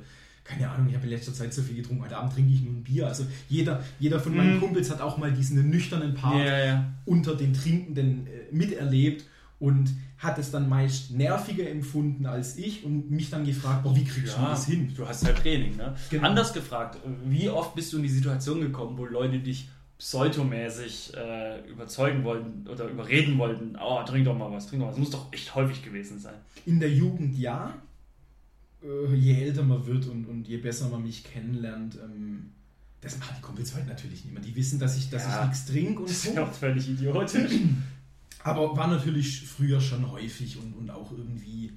keine 0.46 0.70
Ahnung, 0.70 0.88
ich 0.88 0.94
habe 0.94 1.04
in 1.04 1.10
letzter 1.10 1.32
Zeit 1.32 1.52
so 1.52 1.62
viel 1.62 1.76
getrunken, 1.76 2.04
heute 2.04 2.16
Abend 2.16 2.32
trinke 2.32 2.52
ich 2.52 2.62
nur 2.62 2.72
ein 2.72 2.82
Bier. 2.82 3.06
Also 3.06 3.26
jeder, 3.48 3.82
jeder 3.98 4.20
von 4.20 4.36
meinen 4.36 4.56
mhm. 4.56 4.60
Kumpels 4.60 4.90
hat 4.90 5.00
auch 5.00 5.18
mal 5.18 5.32
diesen 5.32 5.68
nüchternen 5.68 6.14
Part 6.14 6.46
ja, 6.46 6.64
ja. 6.64 6.92
unter 7.04 7.34
den 7.34 7.52
Trinkenden 7.52 8.26
äh, 8.26 8.54
miterlebt 8.54 9.24
und 9.58 9.90
hat 10.18 10.38
es 10.38 10.50
dann 10.50 10.68
meist 10.68 11.10
nerviger 11.10 11.68
empfunden 11.68 12.26
als 12.26 12.56
ich 12.56 12.84
und 12.84 13.10
mich 13.10 13.28
dann 13.30 13.44
gefragt, 13.44 13.82
boah, 13.82 13.94
wie 13.94 14.04
kriegst 14.04 14.36
ja, 14.36 14.42
du 14.42 14.48
das 14.50 14.66
hin? 14.66 14.92
Du 14.96 15.06
hast 15.06 15.24
halt 15.24 15.38
Training, 15.38 15.76
ne? 15.76 15.94
Genau. 16.10 16.26
Anders 16.26 16.52
gefragt, 16.52 16.98
wie 17.24 17.48
oft 17.50 17.74
bist 17.74 17.92
du 17.92 17.98
in 17.98 18.04
die 18.04 18.08
Situation 18.08 18.60
gekommen, 18.60 18.96
wo 18.96 19.04
Leute 19.04 19.38
dich 19.38 19.68
pseudomäßig 19.98 21.14
äh, 21.16 21.68
überzeugen 21.68 22.24
wollten 22.24 22.66
oder 22.68 22.86
überreden 22.86 23.38
wollten, 23.38 23.76
oh, 23.82 24.02
trink 24.04 24.26
doch 24.26 24.36
mal 24.36 24.50
was, 24.52 24.66
trink 24.66 24.80
doch 24.80 24.86
mal 24.86 24.92
was. 24.92 24.96
Das 24.96 25.04
muss 25.04 25.10
doch 25.10 25.32
echt 25.32 25.54
häufig 25.54 25.82
gewesen 25.82 26.18
sein. 26.18 26.34
In 26.66 26.80
der 26.80 26.90
Jugend 26.90 27.38
ja. 27.38 27.74
Äh, 28.82 29.14
je 29.14 29.42
älter 29.42 29.62
man 29.62 29.86
wird 29.86 30.06
und, 30.06 30.26
und 30.26 30.46
je 30.46 30.58
besser 30.58 30.88
man 30.88 31.02
mich 31.02 31.24
kennenlernt, 31.24 31.96
ähm, 31.96 32.52
das 33.00 33.18
machen 33.18 33.36
die 33.38 33.42
Kumpels 33.42 33.74
heute 33.74 33.86
natürlich 33.86 34.24
nicht 34.24 34.34
mehr. 34.34 34.42
Die 34.42 34.54
wissen, 34.56 34.78
dass 34.78 34.96
ich, 34.96 35.10
dass 35.10 35.24
ja, 35.24 35.42
ich 35.42 35.48
nichts 35.48 35.66
trinke 35.66 36.00
und 36.00 36.08
so. 36.08 36.14
Das 36.14 36.24
ist 36.24 36.34
ja 36.34 36.44
auch 36.44 36.52
völlig 36.52 36.88
idiotisch. 36.88 37.52
Aber 38.42 38.76
war 38.76 38.86
natürlich 38.86 39.42
früher 39.42 39.80
schon 39.80 40.10
häufig 40.10 40.56
und, 40.58 40.72
und 40.74 40.90
auch 40.90 41.10
irgendwie 41.10 41.76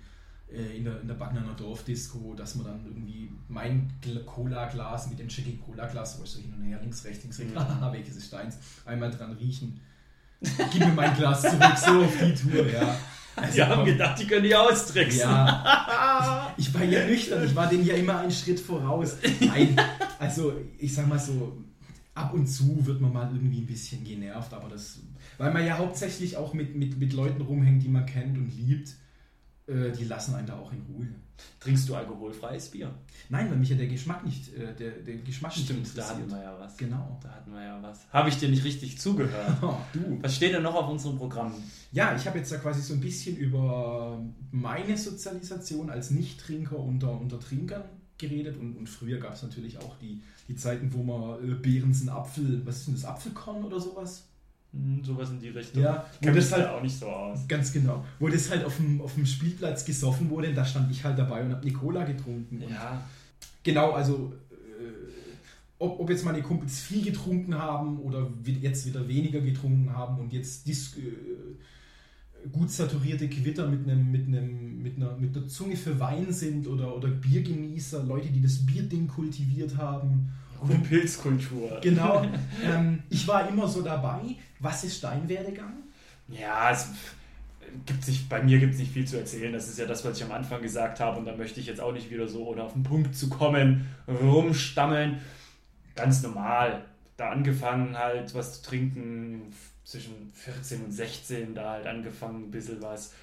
äh, 0.51 0.77
in 0.77 0.86
der, 0.86 1.01
in 1.01 1.08
der 1.08 1.15
Bagnaner 1.15 1.53
Dorfdisco, 1.53 2.34
dass 2.36 2.56
man 2.56 2.65
dann 2.65 2.86
irgendwie 2.86 3.32
mein 3.48 3.91
Cola-Glas 4.25 5.10
mit 5.10 5.20
dem 5.20 5.29
Jackie 5.29 5.58
Cola-Glas, 5.58 6.20
wo 6.20 6.24
ich 6.24 6.29
so 6.29 6.39
hin 6.39 6.53
und 6.53 6.63
her, 6.63 6.79
links, 6.82 7.03
rechts, 7.06 7.24
links, 7.24 7.39
rechts, 7.39 7.56
haha, 7.56 7.91
welches 7.91 8.15
ist 8.18 8.32
deins, 8.32 8.58
einmal 8.86 9.12
dran 9.12 9.34
riechen. 9.34 9.79
Gib 10.41 10.79
mir 10.79 10.94
mein 10.94 11.15
Glas 11.15 11.41
zurück, 11.41 11.77
so 11.77 12.03
auf 12.03 12.18
die 12.18 12.34
Tour, 12.34 12.68
ja. 12.68 12.98
Also, 13.36 13.53
die 13.53 13.63
haben 13.63 13.86
gedacht, 13.86 14.19
die 14.19 14.27
können 14.27 14.43
die 14.43 14.55
austricksen. 14.55 15.21
Ja. 15.21 16.45
Ich 16.57 16.74
war 16.74 16.83
ja 16.83 17.05
nüchtern, 17.05 17.45
ich 17.45 17.55
war 17.55 17.69
denen 17.69 17.86
ja 17.86 17.93
immer 17.95 18.19
einen 18.19 18.31
Schritt 18.31 18.59
voraus. 18.59 19.15
Nein, 19.39 19.77
also 20.19 20.53
ich 20.77 20.93
sag 20.93 21.07
mal 21.07 21.17
so, 21.17 21.57
ab 22.13 22.33
und 22.33 22.48
zu 22.48 22.86
wird 22.86 23.00
man 23.00 23.13
mal 23.13 23.31
irgendwie 23.33 23.59
ein 23.62 23.65
bisschen 23.65 24.03
genervt, 24.03 24.53
aber 24.53 24.67
das, 24.67 25.00
weil 25.38 25.53
man 25.53 25.65
ja 25.65 25.77
hauptsächlich 25.77 26.36
auch 26.36 26.53
mit, 26.53 26.75
mit, 26.75 27.00
mit 27.00 27.13
Leuten 27.13 27.41
rumhängt, 27.41 27.81
die 27.83 27.88
man 27.88 28.05
kennt 28.05 28.38
und 28.38 28.51
liebt. 28.57 28.89
Äh, 29.69 29.91
die 29.91 30.05
lassen 30.05 30.35
einen 30.35 30.47
da 30.47 30.57
auch 30.57 30.71
in 30.71 30.81
Ruhe. 30.81 31.07
Trinkst 31.59 31.88
du 31.88 31.95
alkoholfreies 31.95 32.69
Bier? 32.69 32.91
Nein, 33.29 33.49
weil 33.49 33.57
mich 33.57 33.69
ja 33.69 33.77
der 33.77 33.88
Geschmack 33.88 34.25
nicht, 34.25 34.53
äh, 34.55 34.73
der, 34.73 34.91
der 34.91 35.17
Geschmack 35.17 35.53
Stimmt, 35.53 35.81
nicht 35.81 35.97
da 35.97 36.09
hatten 36.09 36.29
wir 36.29 36.41
ja 36.41 36.57
was. 36.59 36.75
Genau. 36.77 37.19
Da 37.21 37.29
hatten 37.29 37.53
wir 37.53 37.63
ja 37.63 37.79
was. 37.81 37.99
Habe 38.11 38.29
ich 38.29 38.38
dir 38.38 38.49
nicht 38.49 38.63
richtig 38.63 38.99
zugehört? 38.99 39.57
Oh, 39.61 39.77
du. 39.93 40.19
Was 40.21 40.35
steht 40.35 40.53
denn 40.53 40.63
noch 40.63 40.75
auf 40.75 40.89
unserem 40.89 41.17
Programm? 41.17 41.53
Ja, 41.91 42.15
ich 42.15 42.25
habe 42.25 42.39
jetzt 42.39 42.51
da 42.51 42.57
quasi 42.57 42.81
so 42.81 42.93
ein 42.93 42.99
bisschen 42.99 43.38
über 43.38 44.19
meine 44.51 44.97
Sozialisation 44.97 45.89
als 45.89 46.11
Nichttrinker 46.11 46.79
unter, 46.79 47.11
unter 47.11 47.39
Trinkern 47.39 47.83
geredet 48.17 48.57
und, 48.57 48.75
und 48.75 48.88
früher 48.88 49.19
gab 49.19 49.33
es 49.33 49.43
natürlich 49.43 49.77
auch 49.79 49.97
die, 49.99 50.21
die 50.48 50.55
Zeiten, 50.55 50.94
wo 50.94 51.03
man 51.03 51.44
äh, 51.44 51.55
Beerensen 51.55 52.09
Apfel, 52.09 52.65
was 52.65 52.79
ist 52.79 52.87
denn 52.87 52.96
das, 52.96 53.05
Apfelkorn 53.05 53.63
oder 53.63 53.79
sowas? 53.79 54.25
Hm, 54.72 55.03
sowas 55.03 55.32
in 55.32 55.40
die 55.40 55.50
Richtung. 55.50 55.82
Ja, 55.82 56.05
wo 56.22 56.32
das 56.32 56.51
halt 56.51 56.68
auch 56.68 56.82
nicht 56.82 56.98
so 56.98 57.08
aus. 57.08 57.48
Ganz 57.48 57.74
genau. 57.74 58.05
Wo 58.20 58.27
das 58.27 58.50
halt 58.51 58.64
auf 58.64 58.77
dem, 58.77 59.01
auf 59.01 59.16
dem 59.16 59.25
Spielplatz 59.25 59.84
gesoffen 59.84 60.29
wurde, 60.29 60.53
da 60.53 60.64
stand 60.64 60.92
ich 60.92 61.03
halt 61.03 61.18
dabei 61.18 61.44
und 61.44 61.51
habe 61.51 61.66
Nicola 61.66 62.03
getrunken. 62.03 62.64
Ja. 62.70 63.01
Genau, 63.64 63.92
also 63.92 64.34
äh, 64.51 64.84
ob, 65.79 66.00
ob 66.00 66.10
jetzt 66.10 66.24
meine 66.24 66.42
Kumpels 66.42 66.79
viel 66.79 67.03
getrunken 67.03 67.55
haben 67.55 68.00
oder 68.00 68.29
jetzt 68.62 68.86
wieder 68.86 69.08
weniger 69.08 69.42
getrunken 69.42 69.92
haben 69.92 70.20
und 70.20 70.34
jetzt 70.34 70.68
dis, 70.68 70.96
äh, 70.98 72.48
gut 72.51 72.70
saturierte 72.70 73.27
Quitter 73.27 73.68
mit 73.68 73.88
einem 73.88 74.12
mit 74.12 74.27
einem 74.27 74.82
mit 74.82 74.98
einer 74.98 75.18
mit 75.18 75.36
der 75.36 75.48
Zunge 75.48 75.75
für 75.75 76.00
Wein 76.00 76.32
sind 76.32 76.68
oder 76.68 76.96
oder 76.96 77.10
Biergenießer, 77.10 78.03
Leute, 78.03 78.29
die 78.29 78.42
das 78.42 78.66
Bierding 78.66 79.08
kultiviert 79.08 79.77
haben 79.77 80.32
Gute 80.59 80.79
Pilzkultur. 80.79 81.79
Genau. 81.81 82.25
ähm, 82.63 83.03
ich 83.09 83.27
war 83.27 83.48
immer 83.48 83.67
so 83.67 83.81
dabei. 83.81 84.19
Was 84.59 84.83
ist 84.83 85.03
dein 85.03 85.27
Werdegang? 85.27 85.74
Ja, 86.27 86.72
es 86.72 86.89
gibt 87.85 88.03
sich, 88.03 88.27
bei 88.27 88.41
mir 88.41 88.59
gibt 88.59 88.74
es 88.74 88.79
nicht 88.79 88.91
viel 88.91 89.07
zu 89.07 89.17
erzählen. 89.17 89.53
Das 89.53 89.67
ist 89.67 89.79
ja 89.79 89.85
das, 89.85 90.03
was 90.05 90.17
ich 90.17 90.24
am 90.24 90.31
Anfang 90.31 90.61
gesagt 90.61 91.00
habe. 91.00 91.19
Und 91.19 91.25
da 91.25 91.35
möchte 91.35 91.59
ich 91.59 91.67
jetzt 91.67 91.81
auch 91.81 91.93
nicht 91.93 92.11
wieder 92.11 92.27
so, 92.27 92.48
ohne 92.48 92.63
auf 92.63 92.74
den 92.74 92.83
Punkt 92.83 93.15
zu 93.15 93.29
kommen, 93.29 93.87
rumstammeln. 94.07 95.19
Ganz 95.95 96.22
normal. 96.22 96.83
Da 97.17 97.29
angefangen 97.29 97.98
halt 97.98 98.33
was 98.33 98.61
zu 98.61 98.69
trinken, 98.69 99.53
zwischen 99.89 100.31
14 100.33 100.85
und 100.85 100.91
16, 100.91 101.55
da 101.55 101.72
halt 101.72 101.87
angefangen 101.87 102.43
ein 102.43 102.51
bisschen 102.51 102.81
was. 102.81 103.13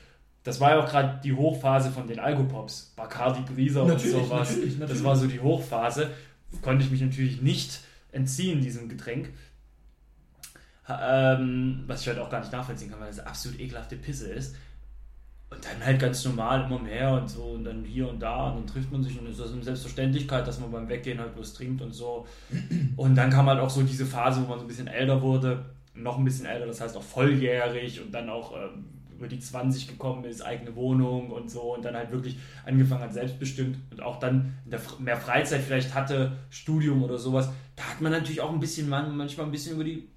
Das 0.42 0.60
war 0.60 0.70
ja 0.70 0.80
auch 0.82 0.88
gerade 0.88 1.20
die 1.22 1.32
Hochphase 1.32 1.90
von 1.90 2.08
den 2.08 2.18
Alkopops. 2.18 2.92
Bacardi 2.96 3.40
Brisa 3.42 3.82
und 3.82 4.00
sowas. 4.00 4.50
Natürlich, 4.50 4.78
natürlich. 4.78 4.88
Das 4.88 5.04
war 5.04 5.16
so 5.16 5.26
die 5.26 5.40
Hochphase 5.40 6.10
konnte 6.62 6.84
ich 6.84 6.90
mich 6.90 7.00
natürlich 7.00 7.42
nicht 7.42 7.80
entziehen, 8.12 8.60
diesem 8.60 8.88
Getränk. 8.88 9.30
Ähm, 10.88 11.84
was 11.86 12.02
ich 12.02 12.08
halt 12.08 12.18
auch 12.18 12.30
gar 12.30 12.40
nicht 12.40 12.52
nachvollziehen 12.52 12.90
kann, 12.90 13.00
weil 13.00 13.10
es 13.10 13.18
absolut 13.18 13.58
ekelhafte 13.58 13.96
Pisse 13.96 14.30
ist. 14.32 14.54
Und 15.50 15.64
dann 15.64 15.84
halt 15.84 16.00
ganz 16.00 16.24
normal 16.24 16.64
immer 16.64 16.78
mehr 16.78 17.12
und 17.12 17.28
so 17.28 17.42
und 17.42 17.64
dann 17.64 17.84
hier 17.84 18.08
und 18.08 18.20
da 18.20 18.50
und 18.50 18.56
dann 18.56 18.66
trifft 18.66 18.90
man 18.90 19.02
sich 19.02 19.18
und 19.18 19.28
ist 19.28 19.40
eine 19.40 19.62
Selbstverständlichkeit, 19.62 20.46
dass 20.46 20.58
man 20.58 20.72
beim 20.72 20.88
Weggehen 20.88 21.20
halt 21.20 21.32
was 21.36 21.54
trinkt 21.54 21.82
und 21.82 21.92
so. 21.92 22.26
Und 22.96 23.14
dann 23.14 23.30
kam 23.30 23.46
halt 23.46 23.60
auch 23.60 23.70
so 23.70 23.82
diese 23.82 24.06
Phase, 24.06 24.42
wo 24.42 24.48
man 24.48 24.58
so 24.58 24.64
ein 24.64 24.68
bisschen 24.68 24.88
älter 24.88 25.22
wurde, 25.22 25.64
noch 25.94 26.18
ein 26.18 26.24
bisschen 26.24 26.46
älter, 26.46 26.66
das 26.66 26.80
heißt 26.80 26.96
auch 26.96 27.02
volljährig 27.02 28.00
und 28.00 28.12
dann 28.12 28.28
auch 28.28 28.54
ähm, 28.56 28.84
über 29.16 29.28
die 29.28 29.40
20 29.40 29.88
gekommen 29.88 30.24
ist, 30.24 30.42
eigene 30.42 30.74
Wohnung 30.76 31.30
und 31.30 31.50
so 31.50 31.74
und 31.74 31.84
dann 31.84 31.94
halt 31.94 32.10
wirklich 32.10 32.38
angefangen 32.64 33.02
hat, 33.02 33.12
selbstbestimmt 33.12 33.78
und 33.90 34.02
auch 34.02 34.18
dann 34.18 34.54
mehr 34.98 35.16
Freizeit 35.16 35.62
vielleicht 35.62 35.94
hatte, 35.94 36.36
Studium 36.50 37.02
oder 37.02 37.18
sowas, 37.18 37.50
da 37.74 37.84
hat 37.84 38.00
man 38.00 38.12
natürlich 38.12 38.40
auch 38.40 38.52
ein 38.52 38.60
bisschen, 38.60 38.88
manchmal 38.88 39.46
ein 39.46 39.52
bisschen 39.52 39.74
über 39.74 39.84
die 39.84 40.08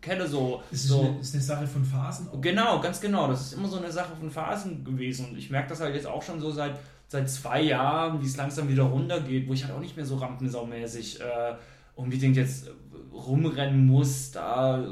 Kelle 0.00 0.26
so. 0.26 0.62
Es 0.72 0.84
ist, 0.84 0.88
so. 0.88 1.00
Eine, 1.02 1.20
ist 1.20 1.34
eine 1.34 1.42
Sache 1.42 1.66
von 1.66 1.84
Phasen. 1.84 2.28
Auch. 2.28 2.40
Genau, 2.40 2.80
ganz 2.80 3.00
genau. 3.00 3.28
Das 3.28 3.42
ist 3.42 3.52
immer 3.52 3.68
so 3.68 3.76
eine 3.76 3.92
Sache 3.92 4.16
von 4.16 4.30
Phasen 4.30 4.84
gewesen. 4.84 5.30
Und 5.30 5.38
ich 5.38 5.50
merke 5.50 5.68
das 5.68 5.80
halt 5.80 5.94
jetzt 5.94 6.06
auch 6.06 6.22
schon 6.22 6.40
so 6.40 6.50
seit, 6.50 6.72
seit 7.08 7.28
zwei 7.28 7.60
Jahren, 7.62 8.22
wie 8.22 8.26
es 8.26 8.36
langsam 8.36 8.68
wieder 8.68 8.84
runtergeht, 8.84 9.46
wo 9.46 9.52
ich 9.52 9.64
halt 9.64 9.74
auch 9.74 9.80
nicht 9.80 9.96
mehr 9.96 10.06
so 10.06 10.16
rampensaumäßig 10.16 11.20
äh, 11.20 11.54
unbedingt 11.96 12.36
jetzt 12.36 12.70
rumrennen 13.12 13.86
muss, 13.86 14.30
da 14.30 14.82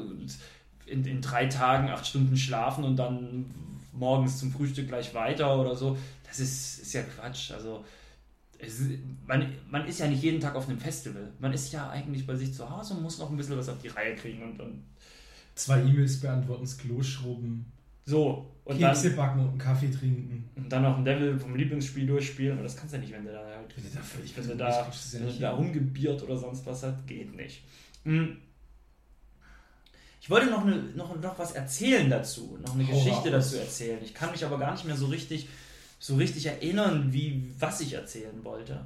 in, 0.90 1.04
in 1.04 1.20
drei 1.20 1.46
Tagen 1.46 1.88
acht 1.88 2.06
Stunden 2.06 2.36
schlafen 2.36 2.84
und 2.84 2.96
dann 2.96 3.46
morgens 3.92 4.38
zum 4.38 4.52
Frühstück 4.52 4.88
gleich 4.88 5.14
weiter 5.14 5.60
oder 5.60 5.74
so. 5.74 5.96
Das 6.24 6.40
ist, 6.40 6.80
ist 6.80 6.92
ja 6.92 7.02
Quatsch. 7.02 7.50
Also 7.50 7.84
ist, 8.58 8.82
man, 9.26 9.52
man 9.70 9.86
ist 9.86 10.00
ja 10.00 10.08
nicht 10.08 10.22
jeden 10.22 10.40
Tag 10.40 10.54
auf 10.54 10.68
einem 10.68 10.78
Festival. 10.78 11.32
Man 11.38 11.52
ist 11.52 11.72
ja 11.72 11.90
eigentlich 11.90 12.26
bei 12.26 12.34
sich 12.34 12.52
zu 12.52 12.68
Hause 12.68 12.94
und 12.94 13.02
muss 13.02 13.18
noch 13.18 13.30
ein 13.30 13.36
bisschen 13.36 13.56
was 13.56 13.68
auf 13.68 13.78
die 13.78 13.88
Reihe 13.88 14.14
kriegen 14.16 14.42
und, 14.42 14.60
und 14.60 14.82
zwei 15.54 15.80
E-Mails 15.80 16.20
beantworten, 16.20 16.62
das 16.62 16.76
Klo 16.78 17.02
schrubben. 17.02 17.72
So. 18.04 18.50
Und 18.64 18.78
Kekse 18.78 19.08
dann, 19.08 19.16
backen 19.16 19.40
und 19.40 19.48
einen 19.50 19.58
Kaffee 19.58 19.90
trinken. 19.90 20.48
Und 20.56 20.70
dann 20.70 20.82
noch 20.82 20.98
ein 20.98 21.04
Level 21.04 21.38
vom 21.38 21.54
Lieblingsspiel 21.54 22.06
durchspielen. 22.06 22.52
Aber 22.52 22.62
das 22.62 22.76
kannst 22.76 22.92
du 22.92 22.96
ja 22.96 23.02
nicht, 23.02 23.12
wenn 23.12 23.24
du 23.24 23.32
da 23.32 23.44
halt, 23.44 23.74
wenn 23.76 23.84
du 23.84 23.90
da, 23.90 24.00
wenn 24.36 24.48
du 24.48 24.56
da, 24.56 24.92
wenn 25.12 25.26
du 25.26 25.40
da 25.40 25.50
rumgebiert 25.52 26.22
oder 26.22 26.36
sonst 26.36 26.66
was 26.66 26.82
hat, 26.82 27.06
geht 27.06 27.34
nicht. 27.34 27.62
Mhm. 28.04 28.38
Ich 30.20 30.30
wollte 30.30 30.50
noch, 30.50 30.64
eine, 30.66 30.76
noch, 30.96 31.20
noch 31.20 31.38
was 31.38 31.52
erzählen 31.52 32.10
dazu, 32.10 32.58
noch 32.64 32.74
eine 32.74 32.86
Hau 32.86 32.92
Geschichte 32.92 33.30
dazu 33.30 33.56
erzählen. 33.56 33.98
Ich 34.02 34.14
kann 34.14 34.30
mich 34.30 34.44
aber 34.44 34.58
gar 34.58 34.72
nicht 34.72 34.84
mehr 34.84 34.96
so 34.96 35.06
richtig, 35.06 35.48
so 35.98 36.16
richtig 36.16 36.46
erinnern, 36.46 37.12
wie, 37.12 37.50
was 37.58 37.80
ich 37.80 37.94
erzählen 37.94 38.44
wollte. 38.44 38.84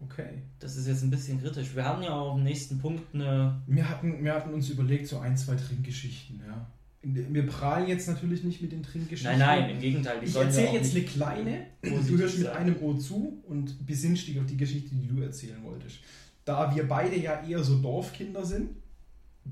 Okay. 0.00 0.42
Das 0.58 0.76
ist 0.76 0.86
jetzt 0.86 1.02
ein 1.02 1.10
bisschen 1.10 1.40
kritisch. 1.40 1.74
Wir 1.74 1.84
haben 1.84 2.02
ja 2.02 2.14
auch 2.14 2.36
im 2.36 2.44
nächsten 2.44 2.78
Punkt 2.78 3.14
eine. 3.14 3.62
Wir 3.66 3.88
hatten, 3.88 4.22
wir 4.22 4.34
hatten 4.34 4.52
uns 4.52 4.68
überlegt, 4.68 5.08
so 5.08 5.18
ein, 5.18 5.36
zwei 5.36 5.54
Trinkgeschichten, 5.54 6.42
ja. 6.46 6.66
Wir 7.02 7.46
prahlen 7.46 7.86
jetzt 7.86 8.08
natürlich 8.08 8.42
nicht 8.42 8.60
mit 8.60 8.72
den 8.72 8.82
Trinkgeschichten. 8.82 9.38
Nein, 9.38 9.60
nein, 9.60 9.70
im 9.70 9.80
Gegenteil. 9.80 10.18
ich 10.22 10.34
erzähle 10.34 10.72
jetzt 10.72 10.92
eine 10.94 11.04
kleine. 11.04 11.66
Du 11.82 12.18
hörst 12.18 12.38
mit 12.38 12.48
einem 12.48 12.76
Ohr 12.82 12.98
zu 12.98 13.44
und 13.46 13.86
besinnst 13.86 14.26
dich 14.26 14.40
auf 14.40 14.46
die 14.46 14.56
Geschichte, 14.56 14.90
die 14.92 15.06
du 15.06 15.22
erzählen 15.22 15.62
wolltest. 15.62 16.00
Da 16.44 16.74
wir 16.74 16.88
beide 16.88 17.16
ja 17.16 17.44
eher 17.44 17.62
so 17.62 17.78
Dorfkinder 17.78 18.44
sind, 18.44 18.70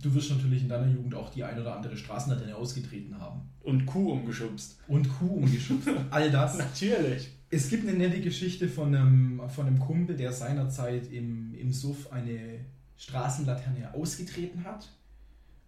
Du 0.00 0.14
wirst 0.14 0.30
natürlich 0.30 0.62
in 0.62 0.68
deiner 0.68 0.90
Jugend 0.90 1.14
auch 1.14 1.30
die 1.30 1.44
ein 1.44 1.58
oder 1.60 1.76
andere 1.76 1.96
Straßenlaterne 1.96 2.56
ausgetreten 2.56 3.18
haben. 3.18 3.42
Und 3.62 3.86
Kuh 3.86 4.12
umgeschubst. 4.12 4.78
Und 4.88 5.08
Kuh 5.08 5.36
umgeschubst. 5.36 5.88
All 6.10 6.30
das. 6.30 6.58
natürlich. 6.58 7.30
Es 7.50 7.68
gibt 7.68 7.86
eine 7.86 7.96
nette 7.96 8.20
Geschichte 8.20 8.68
von 8.68 8.94
einem, 8.94 9.40
von 9.48 9.66
einem 9.66 9.78
Kumpel, 9.78 10.16
der 10.16 10.32
seinerzeit 10.32 11.10
im, 11.12 11.54
im 11.54 11.72
Suff 11.72 12.12
eine 12.12 12.64
Straßenlaterne 12.96 13.94
ausgetreten 13.94 14.64
hat, 14.64 14.88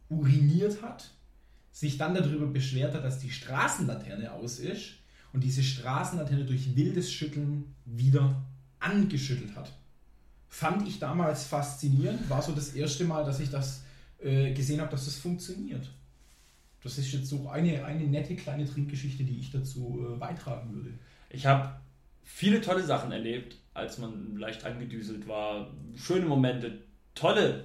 uriniert 0.08 0.82
hat, 0.82 1.10
sich 1.70 1.98
dann 1.98 2.14
darüber 2.14 2.46
beschwert 2.46 2.94
hat, 2.94 3.04
dass 3.04 3.18
die 3.18 3.30
Straßenlaterne 3.30 4.32
aus 4.32 4.58
ist 4.58 4.94
und 5.32 5.44
diese 5.44 5.62
Straßenlaterne 5.62 6.44
durch 6.44 6.74
wildes 6.74 7.12
Schütteln 7.12 7.74
wieder 7.84 8.42
angeschüttelt 8.80 9.54
hat. 9.54 9.72
Fand 10.48 10.88
ich 10.88 10.98
damals 10.98 11.44
faszinierend, 11.44 12.30
war 12.30 12.42
so 12.42 12.52
das 12.52 12.70
erste 12.70 13.04
Mal, 13.04 13.24
dass 13.24 13.40
ich 13.40 13.50
das 13.50 13.82
äh, 14.22 14.52
gesehen 14.52 14.81
habe, 14.81 14.90
dass 14.90 15.05
das 15.05 15.16
funktioniert. 15.18 15.90
Das 16.83 16.98
ist 16.98 17.12
jetzt 17.12 17.29
so 17.29 17.48
eine, 17.48 17.85
eine 17.85 18.05
nette 18.05 18.37
kleine 18.37 18.64
Trinkgeschichte, 18.64 19.24
die 19.24 19.38
ich 19.40 19.50
dazu 19.50 20.07
äh, 20.14 20.18
beitragen 20.18 20.72
würde. 20.74 20.90
Ich 21.31 21.46
habe 21.46 21.70
viele 22.22 22.61
tolle 22.61 22.83
Sachen 22.85 23.12
erlebt, 23.12 23.57
als 23.74 23.98
man 23.98 24.37
leicht 24.37 24.64
angedüselt 24.64 25.26
war. 25.29 25.70
Schöne 25.96 26.26
Momente, 26.26 26.79
tolle 27.14 27.64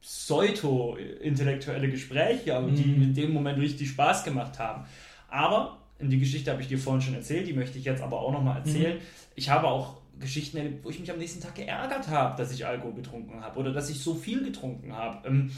pseudo-intellektuelle 0.00 1.90
Gespräche, 1.90 2.54
aber 2.56 2.70
die 2.70 2.84
Mhm. 2.84 3.02
in 3.02 3.14
dem 3.14 3.32
Moment 3.32 3.58
richtig 3.58 3.88
Spaß 3.90 4.24
gemacht 4.24 4.58
haben. 4.58 4.84
Aber, 5.28 5.78
in 5.98 6.10
die 6.10 6.18
Geschichte 6.18 6.50
habe 6.50 6.62
ich 6.62 6.68
dir 6.68 6.78
vorhin 6.78 7.02
schon 7.02 7.14
erzählt, 7.14 7.48
die 7.48 7.52
möchte 7.52 7.78
ich 7.78 7.84
jetzt 7.84 8.02
aber 8.02 8.20
auch 8.20 8.32
nochmal 8.32 8.58
erzählen. 8.58 8.98
Ich 9.34 9.50
habe 9.50 9.66
auch 9.66 9.96
Geschichten 10.20 10.56
erlebt, 10.56 10.84
wo 10.84 10.90
ich 10.90 10.98
mich 11.00 11.10
am 11.10 11.18
nächsten 11.18 11.40
Tag 11.40 11.54
geärgert 11.56 12.08
habe, 12.08 12.36
dass 12.36 12.52
ich 12.52 12.66
Alkohol 12.66 12.94
getrunken 12.94 13.40
habe 13.40 13.58
oder 13.58 13.72
dass 13.72 13.90
ich 13.90 13.98
so 14.00 14.14
viel 14.14 14.42
getrunken 14.44 14.92
habe. 14.92 15.48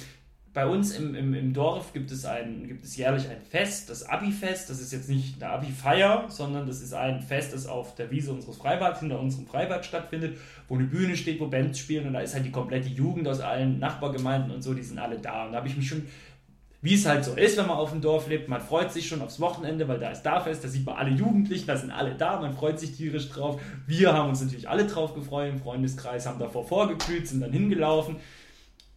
Bei 0.53 0.67
uns 0.67 0.97
im, 0.97 1.15
im, 1.15 1.33
im 1.33 1.53
Dorf 1.53 1.93
gibt 1.93 2.11
es, 2.11 2.25
ein, 2.25 2.67
gibt 2.67 2.85
es 2.85 2.97
jährlich 2.97 3.29
ein 3.29 3.41
Fest, 3.41 3.89
das 3.89 4.09
Abi-Fest. 4.09 4.69
Das 4.69 4.81
ist 4.81 4.93
jetzt 4.93 5.09
nicht 5.09 5.41
eine 5.41 5.53
Abi-Feier, 5.53 6.25
sondern 6.29 6.67
das 6.67 6.81
ist 6.81 6.93
ein 6.93 7.23
Fest, 7.23 7.55
das 7.55 7.67
auf 7.67 7.95
der 7.95 8.11
Wiese 8.11 8.33
unseres 8.33 8.57
Freibads, 8.57 8.99
hinter 8.99 9.21
unserem 9.21 9.47
Freibad 9.47 9.87
stattfindet, 9.87 10.39
wo 10.69 10.75
eine 10.75 10.85
Bühne 10.89 11.17
steht, 11.17 11.39
wo 11.39 11.47
Bands 11.47 11.79
spielen 11.79 12.09
und 12.09 12.15
da 12.15 12.21
ist 12.21 12.35
halt 12.35 12.45
die 12.45 12.51
komplette 12.51 12.89
Jugend 12.89 13.29
aus 13.29 13.39
allen 13.39 13.79
Nachbargemeinden 13.79 14.51
und 14.51 14.63
so, 14.63 14.75
die 14.75 14.83
sind 14.83 14.99
alle 14.99 15.21
da. 15.21 15.47
Und 15.47 15.53
da 15.53 15.59
habe 15.59 15.69
ich 15.69 15.77
mich 15.77 15.89
schon, 15.89 16.09
wie 16.83 16.95
es 16.95 17.07
halt 17.07 17.25
so 17.25 17.35
ist, 17.35 17.57
wenn 17.57 17.69
man 17.69 17.77
auf 17.77 17.93
dem 17.93 18.01
Dorf 18.01 18.27
lebt, 18.27 18.49
man 18.49 18.61
freut 18.61 18.91
sich 18.93 19.07
schon 19.07 19.23
aufs 19.23 19.39
Wochenende, 19.39 19.87
weil 19.87 20.01
da 20.01 20.11
ist 20.11 20.23
da 20.23 20.41
Fest, 20.41 20.65
da 20.65 20.69
sieht 20.69 20.85
man 20.85 20.97
alle 20.97 21.11
Jugendlichen, 21.11 21.69
da 21.69 21.77
sind 21.77 21.93
alle 21.93 22.17
da, 22.17 22.41
man 22.41 22.55
freut 22.55 22.81
sich 22.81 22.97
tierisch 22.97 23.29
drauf. 23.29 23.61
Wir 23.87 24.13
haben 24.15 24.31
uns 24.31 24.41
natürlich 24.41 24.69
alle 24.69 24.85
drauf 24.87 25.15
gefreut 25.15 25.51
im 25.51 25.61
Freundeskreis, 25.61 26.27
haben 26.27 26.41
davor 26.41 26.67
vorgekühlt, 26.67 27.29
sind 27.29 27.41
dann 27.41 27.53
hingelaufen. 27.53 28.17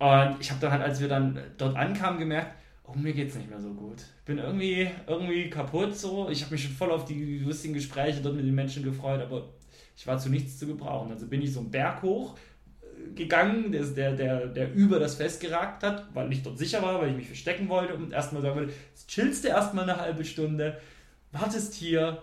Und 0.03 0.35
ich 0.41 0.51
habe 0.51 0.59
dann 0.59 0.71
halt, 0.73 0.81
als 0.81 0.99
wir 0.99 1.07
dann 1.07 1.39
dort 1.57 1.77
ankamen, 1.77 2.19
gemerkt, 2.19 2.57
oh, 2.83 2.91
mir 2.93 3.13
geht's 3.13 3.35
nicht 3.35 3.49
mehr 3.49 3.61
so 3.61 3.73
gut. 3.73 4.01
Ich 4.17 4.25
bin 4.25 4.37
irgendwie, 4.37 4.91
irgendwie 5.07 5.49
kaputt 5.49 5.95
so. 5.95 6.27
Ich 6.29 6.41
habe 6.41 6.55
mich 6.55 6.65
schon 6.65 6.73
voll 6.73 6.91
auf 6.91 7.05
die 7.05 7.39
lustigen 7.39 7.73
Gespräche 7.73 8.19
dort 8.19 8.35
mit 8.35 8.43
den 8.43 8.53
Menschen 8.53 8.83
gefreut, 8.83 9.21
aber 9.21 9.47
ich 9.95 10.05
war 10.05 10.17
zu 10.17 10.27
nichts 10.27 10.59
zu 10.59 10.67
gebrauchen. 10.67 11.09
Also 11.09 11.27
bin 11.27 11.41
ich 11.41 11.53
so 11.53 11.61
einen 11.61 11.71
Berg 11.71 12.01
hoch 12.01 12.35
äh, 12.81 13.13
gegangen, 13.13 13.71
der, 13.71 13.85
der, 13.85 14.11
der, 14.11 14.47
der 14.47 14.73
über 14.73 14.99
das 14.99 15.15
Fest 15.15 15.39
geragt 15.39 15.83
hat, 15.83 16.05
weil 16.13 16.33
ich 16.33 16.43
dort 16.43 16.57
sicher 16.57 16.81
war, 16.81 16.99
weil 16.99 17.11
ich 17.11 17.15
mich 17.15 17.27
verstecken 17.27 17.69
wollte 17.69 17.93
und 17.93 18.11
erstmal 18.11 18.41
sagen 18.41 18.57
wollte, 18.57 18.73
jetzt 18.89 19.07
chillst 19.07 19.45
du 19.45 19.47
erstmal 19.47 19.89
eine 19.89 20.01
halbe 20.01 20.25
Stunde, 20.25 20.81
wartest 21.31 21.75
hier 21.75 22.21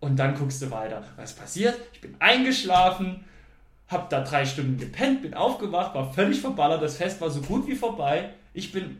und 0.00 0.18
dann 0.18 0.34
guckst 0.34 0.60
du 0.60 0.70
weiter. 0.70 1.02
Was 1.16 1.32
passiert? 1.32 1.74
Ich 1.94 2.02
bin 2.02 2.16
eingeschlafen, 2.18 3.24
hab 3.88 4.10
da 4.10 4.20
drei 4.20 4.44
Stunden 4.44 4.78
gepennt, 4.78 5.22
bin 5.22 5.34
aufgewacht, 5.34 5.94
war 5.94 6.12
völlig 6.12 6.40
verballert, 6.40 6.82
das 6.82 6.96
Fest 6.96 7.20
war 7.20 7.30
so 7.30 7.40
gut 7.40 7.66
wie 7.66 7.74
vorbei. 7.74 8.30
Ich 8.52 8.72
bin 8.72 8.98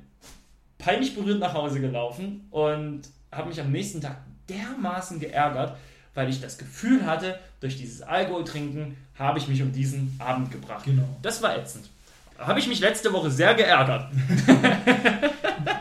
peinlich 0.79 1.15
berührt 1.15 1.41
nach 1.41 1.55
Hause 1.55 1.81
gelaufen 1.81 2.47
und 2.51 3.03
habe 3.31 3.49
mich 3.49 3.61
am 3.61 3.71
nächsten 3.71 4.01
Tag 4.01 4.17
dermaßen 4.49 5.21
geärgert, 5.21 5.77
weil 6.15 6.31
ich 6.31 6.41
das 6.41 6.57
Gefühl 6.57 7.05
hatte, 7.05 7.39
durch 7.61 7.77
dieses 7.77 8.03
Alkoholtrinken 8.03 8.97
habe 9.15 9.39
ich 9.39 9.49
mich 9.49 9.63
um 9.63 9.73
diesen 9.73 10.17
Abend 10.19 10.51
gebracht. 10.51 10.85
Genau. 10.85 11.09
Das 11.23 11.43
war 11.43 11.57
ätzend. 11.57 11.91
Da 12.39 12.47
habe 12.47 12.61
ich 12.61 12.69
mich 12.69 12.81
letzte 12.81 13.13
Woche 13.13 13.31
sehr 13.31 13.55
geärgert. 13.55 14.11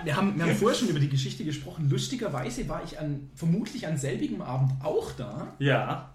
Wir 0.04 0.16
haben, 0.16 0.38
wir 0.38 0.46
haben 0.46 0.56
vorher 0.56 0.78
schon 0.78 0.88
über 0.88 1.02
die 1.02 1.10
Geschichte 1.10 1.44
gesprochen. 1.44 1.90
Lustigerweise 1.90 2.68
war 2.70 2.82
ich 2.82 2.98
an, 2.98 3.30
vermutlich 3.36 3.86
an 3.88 3.98
selbigem 3.98 4.42
Abend 4.42 4.72
auch 4.82 5.12
da. 5.12 5.54
Ja. 5.60 6.10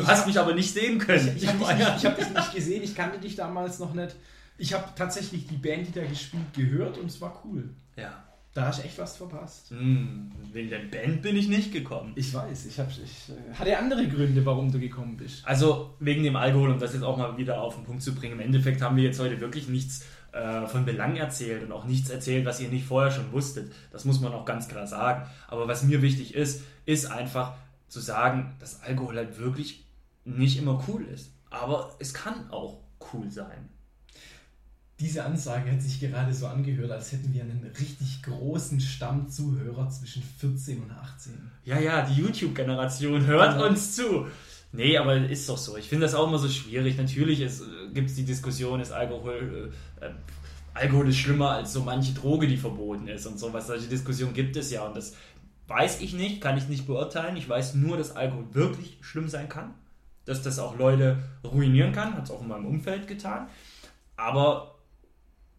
Du 0.00 0.06
Ich 0.06 0.10
hast 0.10 0.26
mich 0.26 0.38
aber 0.38 0.54
nicht 0.54 0.72
sehen 0.72 0.98
können. 0.98 1.36
Ich, 1.36 1.42
ich 1.42 1.48
habe 1.48 1.58
dich, 1.58 1.96
ich 1.96 2.06
hab 2.06 2.16
dich 2.16 2.30
nicht 2.30 2.54
gesehen, 2.54 2.82
ich 2.82 2.94
kannte 2.94 3.18
dich 3.18 3.36
damals 3.36 3.78
noch 3.78 3.92
nicht. 3.94 4.16
Ich 4.58 4.72
habe 4.72 4.84
tatsächlich 4.96 5.46
die 5.46 5.56
Band, 5.56 5.86
die 5.86 5.92
da 5.92 6.04
gespielt, 6.04 6.52
gehört 6.54 6.98
und 6.98 7.06
es 7.06 7.20
war 7.20 7.42
cool. 7.44 7.68
ja. 7.96 8.24
Da 8.52 8.66
hast 8.66 8.80
du 8.80 8.82
echt 8.84 8.98
was 8.98 9.16
verpasst. 9.16 9.70
Hm, 9.70 10.32
wegen 10.52 10.70
der 10.70 10.80
Band 10.80 11.22
bin 11.22 11.36
ich 11.36 11.46
nicht 11.46 11.72
gekommen. 11.72 12.10
Ich 12.16 12.34
weiß, 12.34 12.66
ich, 12.66 12.80
hab, 12.80 12.90
ich 12.90 13.28
äh, 13.28 13.54
hatte 13.54 13.78
andere 13.78 14.08
Gründe, 14.08 14.44
warum 14.44 14.72
du 14.72 14.80
gekommen 14.80 15.16
bist. 15.16 15.46
Also 15.46 15.94
wegen 16.00 16.24
dem 16.24 16.34
Alkohol, 16.34 16.70
um 16.70 16.80
das 16.80 16.92
jetzt 16.92 17.04
auch 17.04 17.16
mal 17.16 17.36
wieder 17.38 17.60
auf 17.60 17.76
den 17.76 17.84
Punkt 17.84 18.02
zu 18.02 18.12
bringen. 18.12 18.32
Im 18.32 18.40
Endeffekt 18.40 18.82
haben 18.82 18.96
wir 18.96 19.04
jetzt 19.04 19.20
heute 19.20 19.40
wirklich 19.40 19.68
nichts 19.68 20.04
äh, 20.32 20.66
von 20.66 20.84
Belang 20.84 21.14
erzählt 21.14 21.62
und 21.62 21.70
auch 21.70 21.84
nichts 21.84 22.10
erzählt, 22.10 22.44
was 22.44 22.60
ihr 22.60 22.70
nicht 22.70 22.86
vorher 22.86 23.12
schon 23.12 23.30
wusstet. 23.30 23.72
Das 23.92 24.04
muss 24.04 24.20
man 24.20 24.32
auch 24.32 24.44
ganz 24.44 24.66
klar 24.66 24.88
sagen. 24.88 25.30
Aber 25.46 25.68
was 25.68 25.84
mir 25.84 26.02
wichtig 26.02 26.34
ist, 26.34 26.64
ist 26.86 27.06
einfach 27.06 27.52
zu 27.86 28.00
sagen, 28.00 28.56
dass 28.58 28.82
Alkohol 28.82 29.16
halt 29.16 29.38
wirklich 29.38 29.84
nicht 30.38 30.58
immer 30.58 30.82
cool 30.88 31.04
ist. 31.06 31.30
Aber 31.50 31.94
es 31.98 32.14
kann 32.14 32.50
auch 32.50 32.78
cool 33.12 33.30
sein. 33.30 33.68
Diese 34.98 35.24
Ansage 35.24 35.72
hat 35.72 35.80
sich 35.80 35.98
gerade 35.98 36.32
so 36.34 36.46
angehört, 36.46 36.90
als 36.90 37.12
hätten 37.12 37.32
wir 37.32 37.42
einen 37.42 37.64
richtig 37.78 38.22
großen 38.22 38.78
Stamm 38.80 39.28
Zuhörer 39.30 39.88
zwischen 39.88 40.22
14 40.22 40.82
und 40.82 40.90
18. 40.90 41.32
Ja, 41.64 41.78
ja, 41.78 42.02
die 42.02 42.20
YouTube-Generation 42.20 43.24
hört 43.26 43.58
Ja. 43.58 43.66
uns 43.66 43.96
zu. 43.96 44.26
Nee, 44.72 44.98
aber 44.98 45.16
ist 45.16 45.48
doch 45.48 45.56
so. 45.56 45.76
Ich 45.78 45.88
finde 45.88 46.04
das 46.04 46.14
auch 46.14 46.28
immer 46.28 46.38
so 46.38 46.48
schwierig. 46.48 46.96
Natürlich 46.98 47.38
gibt 47.94 48.10
es 48.10 48.16
die 48.16 48.24
Diskussion, 48.24 48.78
ist 48.80 48.92
Alkohol, 48.92 49.72
äh, 50.00 50.04
äh, 50.06 50.10
Alkohol 50.74 51.08
ist 51.08 51.16
schlimmer 51.16 51.52
als 51.52 51.72
so 51.72 51.82
manche 51.82 52.12
Droge, 52.12 52.46
die 52.46 52.58
verboten 52.58 53.08
ist 53.08 53.26
und 53.26 53.38
sowas. 53.38 53.66
Solche 53.68 53.88
Diskussionen 53.88 54.34
gibt 54.34 54.54
es 54.56 54.70
ja 54.70 54.86
und 54.86 54.94
das 54.96 55.14
weiß 55.66 56.02
ich 56.02 56.12
nicht, 56.12 56.40
kann 56.42 56.58
ich 56.58 56.68
nicht 56.68 56.86
beurteilen. 56.86 57.36
Ich 57.38 57.48
weiß 57.48 57.74
nur, 57.74 57.96
dass 57.96 58.14
Alkohol 58.14 58.44
wirklich 58.52 58.98
schlimm 59.00 59.28
sein 59.28 59.48
kann. 59.48 59.74
Dass 60.24 60.42
das 60.42 60.58
auch 60.58 60.76
Leute 60.78 61.18
ruinieren 61.44 61.92
kann, 61.92 62.14
hat 62.14 62.24
es 62.24 62.30
auch 62.30 62.42
in 62.42 62.48
meinem 62.48 62.66
Umfeld 62.66 63.06
getan. 63.08 63.48
Aber 64.16 64.76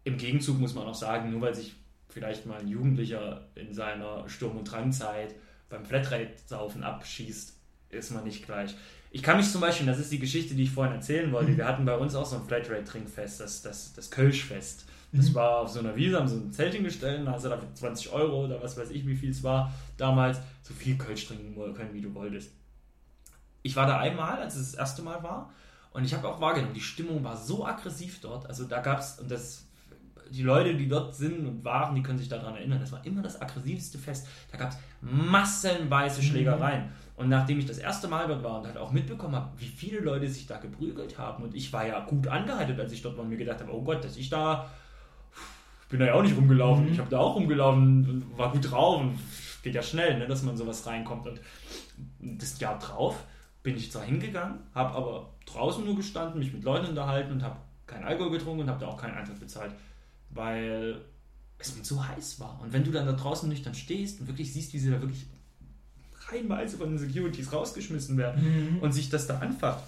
im 0.04 0.16
Gegenzug 0.16 0.58
muss 0.58 0.74
man 0.74 0.86
auch 0.86 0.94
sagen, 0.94 1.30
nur 1.30 1.40
weil 1.40 1.54
sich 1.54 1.74
vielleicht 2.08 2.46
mal 2.46 2.60
ein 2.60 2.68
Jugendlicher 2.68 3.46
in 3.54 3.72
seiner 3.74 4.28
Sturm- 4.28 4.56
und 4.58 4.70
Drangzeit 4.70 5.34
beim 5.68 5.84
Flatrate-Saufen 5.84 6.82
abschießt, 6.84 7.54
ist 7.90 8.10
man 8.10 8.24
nicht 8.24 8.44
gleich. 8.44 8.74
Ich 9.10 9.22
kann 9.22 9.36
mich 9.36 9.50
zum 9.50 9.60
Beispiel, 9.60 9.86
das 9.86 9.98
ist 9.98 10.12
die 10.12 10.18
Geschichte, 10.18 10.54
die 10.54 10.64
ich 10.64 10.70
vorhin 10.70 10.94
erzählen 10.94 11.30
wollte, 11.32 11.56
wir 11.56 11.66
hatten 11.66 11.84
bei 11.84 11.96
uns 11.96 12.14
auch 12.14 12.24
so 12.26 12.36
ein 12.36 12.44
Flatrate-Trinkfest, 12.46 13.40
das, 13.40 13.62
das, 13.62 13.92
das 13.94 14.10
Kölschfest. 14.10 14.86
Das 15.12 15.28
Mhm. 15.30 15.34
war 15.34 15.58
auf 15.58 15.68
so 15.68 15.80
einer 15.80 15.94
Wiese, 15.94 16.18
haben 16.18 16.28
so 16.28 16.36
ein 16.36 16.52
Zelt 16.52 16.72
hingestellt, 16.74 17.26
da 17.26 17.32
hast 17.32 17.44
du 17.44 17.50
dafür 17.50 17.68
20 17.74 18.10
Euro 18.12 18.46
oder 18.46 18.62
was 18.62 18.78
weiß 18.78 18.90
ich, 18.90 19.06
wie 19.06 19.14
viel 19.14 19.30
es 19.30 19.42
war 19.42 19.72
damals, 19.98 20.38
so 20.62 20.72
viel 20.72 20.96
Kölsch 20.96 21.26
trinken 21.26 21.54
können, 21.74 21.92
wie 21.92 22.00
du 22.00 22.14
wolltest. 22.14 22.50
Ich 23.62 23.76
war 23.76 23.86
da 23.86 23.98
einmal, 23.98 24.38
als 24.40 24.56
es 24.56 24.72
das 24.72 24.78
erste 24.78 25.02
Mal 25.02 25.22
war, 25.22 25.50
und 25.92 26.04
ich 26.04 26.14
habe 26.14 26.26
auch 26.26 26.40
wahrgenommen, 26.40 26.74
die 26.74 26.80
Stimmung 26.80 27.22
war 27.22 27.36
so 27.36 27.66
aggressiv 27.66 28.20
dort. 28.20 28.46
Also 28.46 28.64
da 28.64 28.80
gab 28.80 28.98
es, 29.00 29.18
und 29.20 29.30
das, 29.30 29.66
die 30.30 30.42
Leute, 30.42 30.74
die 30.74 30.88
dort 30.88 31.14
sind 31.14 31.46
und 31.46 31.64
waren, 31.64 31.94
die 31.94 32.02
können 32.02 32.18
sich 32.18 32.30
daran 32.30 32.56
erinnern, 32.56 32.80
das 32.80 32.92
war 32.92 33.04
immer 33.04 33.20
das 33.20 33.40
aggressivste 33.42 33.98
Fest. 33.98 34.26
Da 34.50 34.56
gab 34.56 34.70
es 34.70 34.78
massenweise 35.02 36.22
Schlägereien. 36.22 36.90
Und 37.16 37.28
nachdem 37.28 37.58
ich 37.58 37.66
das 37.66 37.76
erste 37.76 38.08
Mal 38.08 38.26
dort 38.26 38.42
war 38.42 38.60
und 38.60 38.66
halt 38.66 38.78
auch 38.78 38.90
mitbekommen 38.90 39.34
habe, 39.34 39.50
wie 39.58 39.66
viele 39.66 40.00
Leute 40.00 40.26
sich 40.28 40.46
da 40.46 40.56
geprügelt 40.56 41.18
haben, 41.18 41.44
und 41.44 41.54
ich 41.54 41.70
war 41.74 41.86
ja 41.86 42.00
gut 42.06 42.26
angehalten, 42.26 42.80
als 42.80 42.92
ich 42.92 43.02
dort 43.02 43.16
war 43.18 43.24
und 43.24 43.28
mir 43.30 43.36
gedacht 43.36 43.60
habe, 43.60 43.72
oh 43.74 43.82
Gott, 43.82 44.02
dass 44.02 44.16
ich 44.16 44.30
da, 44.30 44.70
ich 45.82 45.88
bin 45.88 46.00
da 46.00 46.06
ja 46.06 46.14
auch 46.14 46.22
nicht 46.22 46.36
rumgelaufen, 46.36 46.86
Mhm. 46.86 46.92
ich 46.92 46.98
habe 46.98 47.10
da 47.10 47.18
auch 47.18 47.36
rumgelaufen 47.36 48.24
war 48.38 48.50
gut 48.50 48.70
drauf 48.70 49.02
und 49.02 49.18
geht 49.62 49.74
ja 49.74 49.82
schnell, 49.82 50.18
ne, 50.18 50.26
dass 50.26 50.42
man 50.42 50.56
sowas 50.56 50.86
reinkommt. 50.86 51.26
Und 51.26 51.40
das 52.18 52.58
Jahr 52.58 52.78
drauf 52.78 53.22
bin 53.62 53.76
ich 53.76 53.92
zwar 53.92 54.04
hingegangen, 54.04 54.58
habe 54.74 54.94
aber 54.94 55.30
draußen 55.46 55.84
nur 55.84 55.96
gestanden, 55.96 56.38
mich 56.38 56.52
mit 56.52 56.64
Leuten 56.64 56.86
unterhalten 56.86 57.32
und 57.32 57.42
habe 57.42 57.56
keinen 57.86 58.04
Alkohol 58.04 58.30
getrunken 58.30 58.62
und 58.62 58.68
habe 58.68 58.80
da 58.80 58.88
auch 58.88 59.00
keinen 59.00 59.14
Eintritt 59.14 59.40
bezahlt, 59.40 59.72
weil 60.30 61.00
es 61.58 61.76
mir 61.76 61.82
zu 61.82 62.06
heiß 62.06 62.40
war. 62.40 62.60
Und 62.62 62.72
wenn 62.72 62.84
du 62.84 62.90
dann 62.90 63.06
da 63.06 63.12
draußen 63.12 63.48
nüchtern 63.48 63.74
stehst 63.74 64.20
und 64.20 64.26
wirklich 64.26 64.52
siehst, 64.52 64.72
wie 64.72 64.78
sie 64.78 64.90
da 64.90 65.00
wirklich 65.00 65.26
reihenweise 66.28 66.78
von 66.78 66.90
den 66.90 66.98
Securities 66.98 67.52
rausgeschmissen 67.52 68.16
werden 68.16 68.78
und 68.80 68.92
sich 68.92 69.10
das 69.10 69.26
da 69.26 69.38
anfacht, 69.38 69.82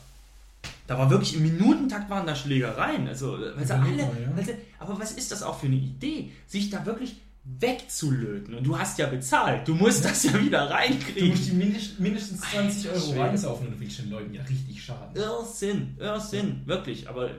da 0.86 0.98
war 0.98 1.10
wirklich 1.10 1.34
im 1.34 1.42
Minutentakt 1.42 2.10
waren 2.10 2.26
da 2.26 2.34
Schlägereien. 2.34 3.08
Also, 3.08 3.36
Überleg 3.36 3.70
alle, 3.70 3.96
ja. 3.96 4.42
sie, 4.42 4.54
aber 4.78 4.98
was 4.98 5.12
ist 5.12 5.32
das 5.32 5.42
auch 5.42 5.58
für 5.58 5.66
eine 5.66 5.76
Idee, 5.76 6.30
sich 6.46 6.70
da 6.70 6.84
wirklich 6.84 7.16
wegzulöten? 7.44 8.54
Und 8.54 8.64
du 8.64 8.78
hast 8.78 8.98
ja 8.98 9.06
bezahlt, 9.06 9.66
du 9.68 9.74
musst 9.74 10.04
das 10.04 10.24
ja 10.24 10.40
wieder 10.40 10.66
Du 10.66 10.72
reinkriegen. 10.72 11.28
musst 11.28 11.46
die 11.48 11.52
mindest, 11.52 12.00
mindestens 12.00 12.40
20 12.40 12.90
Alter 12.90 13.06
Euro 13.08 13.20
reinsaufen 13.20 13.66
und 13.68 13.74
du 13.74 13.80
willst 13.80 13.98
den 13.98 14.10
Leuten 14.10 14.32
ja 14.34 14.42
richtig 14.42 14.82
schaden. 14.82 15.14
Irrsinn, 15.14 15.96
Irrsinn, 15.98 16.62
wirklich. 16.66 17.08
Aber 17.08 17.30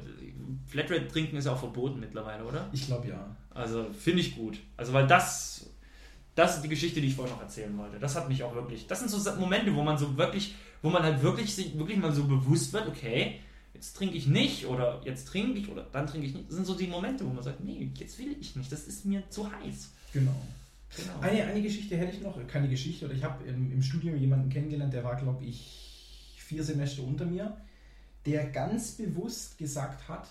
Flatrate 0.68 1.08
trinken 1.08 1.38
ist 1.38 1.46
ja 1.46 1.54
auch 1.54 1.60
verboten 1.60 2.00
mittlerweile, 2.00 2.44
oder? 2.44 2.70
Ich 2.72 2.86
glaube 2.86 3.08
ja. 3.08 3.36
Also 3.52 3.88
finde 3.98 4.22
ich 4.22 4.36
gut. 4.36 4.60
Also 4.78 4.94
weil 4.94 5.08
das, 5.08 5.70
das 6.36 6.58
ist 6.58 6.62
die 6.64 6.70
Geschichte, 6.70 7.02
die 7.02 7.08
ich 7.08 7.16
vorhin 7.16 7.34
noch 7.34 7.42
erzählen 7.42 7.76
wollte. 7.78 8.00
Das 8.00 8.16
hat 8.16 8.28
mich 8.30 8.44
auch 8.44 8.54
wirklich. 8.54 8.88
Das 8.88 9.00
sind 9.00 9.10
so 9.10 9.32
Momente, 9.40 9.74
wo 9.76 9.82
man 9.82 9.98
so 9.98 10.18
wirklich, 10.18 10.56
wo 10.82 10.90
man 10.90 11.04
halt 11.04 11.22
wirklich 11.24 11.56
sich 11.56 11.78
wirklich 11.78 11.98
mal 11.98 12.12
so 12.14 12.26
bewusst 12.26 12.74
wird, 12.74 12.88
okay, 12.88 13.40
jetzt 13.74 13.96
trinke 13.96 14.16
ich 14.18 14.28
nicht 14.28 14.66
oder 14.68 15.02
jetzt 15.04 15.28
trinke 15.28 15.60
ich 15.60 15.70
oder 15.70 15.84
dann 15.92 16.08
trinke 16.08 16.28
ich 16.28 16.34
nicht. 16.34 16.48
Das 16.48 16.56
sind 16.56 16.66
so 16.66 16.76
die 16.76 16.88
Momente, 16.88 17.26
wo 17.26 17.30
man 17.30 17.44
sagt, 17.44 17.62
nee, 17.62 17.90
jetzt 17.98 18.18
will 18.20 18.36
ich 18.40 18.56
nicht, 18.56 18.72
das 18.72 18.88
ist 18.88 19.06
mir 19.06 19.24
zu 19.30 19.50
heiß. 19.52 19.92
Genau. 20.16 20.42
genau. 20.96 21.20
Eine, 21.20 21.44
eine 21.44 21.62
Geschichte 21.62 21.98
hätte 21.98 22.16
ich 22.16 22.22
noch, 22.22 22.36
keine 22.48 22.70
Geschichte, 22.70 23.06
oder 23.06 23.14
ich 23.14 23.24
habe 23.24 23.44
im, 23.46 23.72
im 23.72 23.84
Studium 23.84 24.16
jemanden 24.18 24.50
kennengelernt, 24.50 24.94
der 24.94 25.04
war, 25.04 25.18
glaube 25.18 25.44
ich, 25.44 26.34
vier 26.38 26.64
Semester 26.64 27.04
unter 27.04 27.26
mir, 27.26 27.58
der 28.26 28.46
ganz 28.48 28.94
bewusst 28.94 29.58
gesagt 29.58 30.08
hat, 30.08 30.28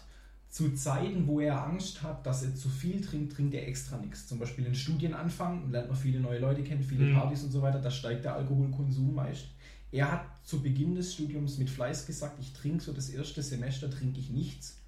zu 0.48 0.72
Zeiten, 0.72 1.26
wo 1.26 1.40
er 1.40 1.66
Angst 1.66 2.02
hat, 2.02 2.24
dass 2.24 2.44
er 2.44 2.54
zu 2.54 2.68
viel 2.68 3.00
trinkt, 3.00 3.34
trinkt 3.34 3.54
er 3.54 3.66
extra 3.66 3.98
nichts. 3.98 4.28
Zum 4.28 4.38
Beispiel 4.38 4.64
in 4.64 4.74
Studienanfang, 4.74 5.70
lernt 5.70 5.88
man 5.88 5.96
viele 5.96 6.20
neue 6.20 6.38
Leute 6.38 6.62
kennen, 6.62 6.82
viele 6.82 7.06
mhm. 7.06 7.14
Partys 7.14 7.42
und 7.42 7.50
so 7.50 7.60
weiter, 7.60 7.80
da 7.80 7.90
steigt 7.90 8.24
der 8.24 8.36
Alkoholkonsum 8.36 9.14
meist. 9.14 9.46
Er 9.90 10.10
hat 10.10 10.24
zu 10.44 10.62
Beginn 10.62 10.94
des 10.94 11.14
Studiums 11.14 11.58
mit 11.58 11.70
Fleiß 11.70 12.06
gesagt, 12.06 12.38
ich 12.40 12.52
trinke 12.52 12.82
so 12.82 12.92
das 12.92 13.10
erste 13.10 13.42
Semester, 13.42 13.90
trinke 13.90 14.20
ich 14.20 14.30
nichts 14.30 14.78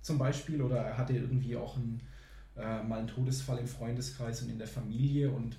zum 0.00 0.18
Beispiel. 0.18 0.60
Oder 0.62 0.78
er 0.78 0.98
hatte 0.98 1.12
irgendwie 1.12 1.56
auch 1.56 1.76
ein, 1.76 2.00
äh, 2.56 2.82
mal 2.82 3.00
einen 3.00 3.08
Todesfall 3.08 3.58
im 3.58 3.66
Freundeskreis 3.66 4.42
und 4.42 4.50
in 4.50 4.58
der 4.58 4.66
Familie. 4.66 5.30
Und 5.30 5.56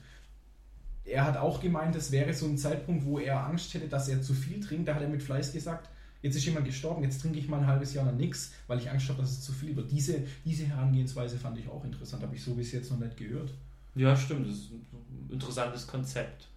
er 1.06 1.26
hat 1.26 1.38
auch 1.38 1.60
gemeint, 1.62 1.96
es 1.96 2.12
wäre 2.12 2.34
so 2.34 2.46
ein 2.46 2.58
Zeitpunkt, 2.58 3.06
wo 3.06 3.20
er 3.20 3.46
Angst 3.46 3.74
hätte, 3.74 3.88
dass 3.88 4.08
er 4.08 4.22
zu 4.22 4.34
viel 4.34 4.60
trinkt. 4.60 4.88
Da 4.88 4.96
hat 4.96 5.02
er 5.02 5.10
mit 5.10 5.24
Fleiß 5.24 5.54
gesagt, 5.54 5.90
jetzt 6.22 6.36
ist 6.36 6.46
jemand 6.46 6.66
gestorben, 6.66 7.04
jetzt 7.04 7.22
trinke 7.22 7.40
ich 7.40 7.48
mal 7.48 7.60
ein 7.60 7.68
halbes 7.68 7.94
Jahr 7.94 8.06
noch 8.06 8.16
nichts, 8.16 8.54
weil 8.68 8.80
ich 8.80 8.90
Angst 8.90 9.10
habe, 9.10 9.22
dass 9.22 9.32
es 9.32 9.42
zu 9.42 9.52
viel 9.52 9.76
wird. 9.76 9.92
Diese, 9.92 10.24
diese 10.46 10.66
Herangehensweise 10.66 11.38
fand 11.38 11.58
ich 11.58 11.68
auch 11.68 11.84
interessant, 11.84 12.24
habe 12.24 12.36
ich 12.36 12.44
so 12.44 12.56
bis 12.56 12.72
jetzt 12.72 12.90
noch 12.92 13.00
nicht 13.00 13.18
gehört. 13.18 13.54
Ja, 13.96 14.16
stimmt, 14.16 14.48
das 14.48 14.56
ist 14.56 14.72
ein 14.72 15.30
interessantes 15.30 15.86
Konzept. 15.86 16.48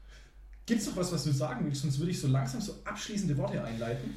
Gibt 0.65 0.81
es 0.81 0.87
noch 0.87 0.97
was, 0.97 1.13
was 1.13 1.25
du 1.25 1.33
sagen 1.33 1.65
willst? 1.67 1.83
Sonst 1.83 1.99
würde 1.99 2.11
ich 2.11 2.21
so 2.21 2.29
langsam 2.29 2.61
so 2.61 2.75
abschließende 2.85 3.37
Worte 3.37 3.63
einleiten. 3.63 4.15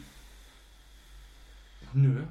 Nö, 1.94 2.24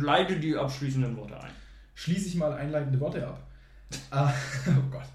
leite 0.00 0.38
die 0.38 0.56
abschließenden 0.56 1.16
Worte 1.16 1.40
ein. 1.40 1.52
Schließe 1.94 2.28
ich 2.28 2.34
mal 2.34 2.52
einleitende 2.52 3.00
Worte 3.00 3.26
ab. 3.26 3.46
ah, 4.10 4.32
oh 4.68 4.90
Gott. 4.90 5.08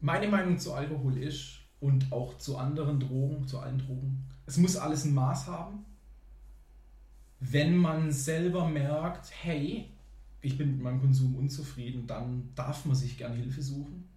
Meine 0.00 0.28
Meinung 0.28 0.58
zu 0.58 0.72
Alkohol 0.72 1.18
ist 1.18 1.58
und 1.80 2.12
auch 2.12 2.38
zu 2.38 2.56
anderen 2.56 3.00
Drogen, 3.00 3.46
zu 3.46 3.58
allen 3.58 3.78
Drogen, 3.78 4.24
es 4.46 4.56
muss 4.56 4.76
alles 4.76 5.04
ein 5.04 5.14
Maß 5.14 5.46
haben. 5.46 5.84
Wenn 7.40 7.76
man 7.76 8.10
selber 8.10 8.68
merkt, 8.68 9.30
hey, 9.42 9.88
ich 10.40 10.56
bin 10.56 10.72
mit 10.72 10.82
meinem 10.82 11.00
Konsum 11.00 11.36
unzufrieden, 11.36 12.06
dann 12.06 12.50
darf 12.54 12.84
man 12.84 12.96
sich 12.96 13.18
gern 13.18 13.34
Hilfe 13.34 13.62
suchen 13.62 14.08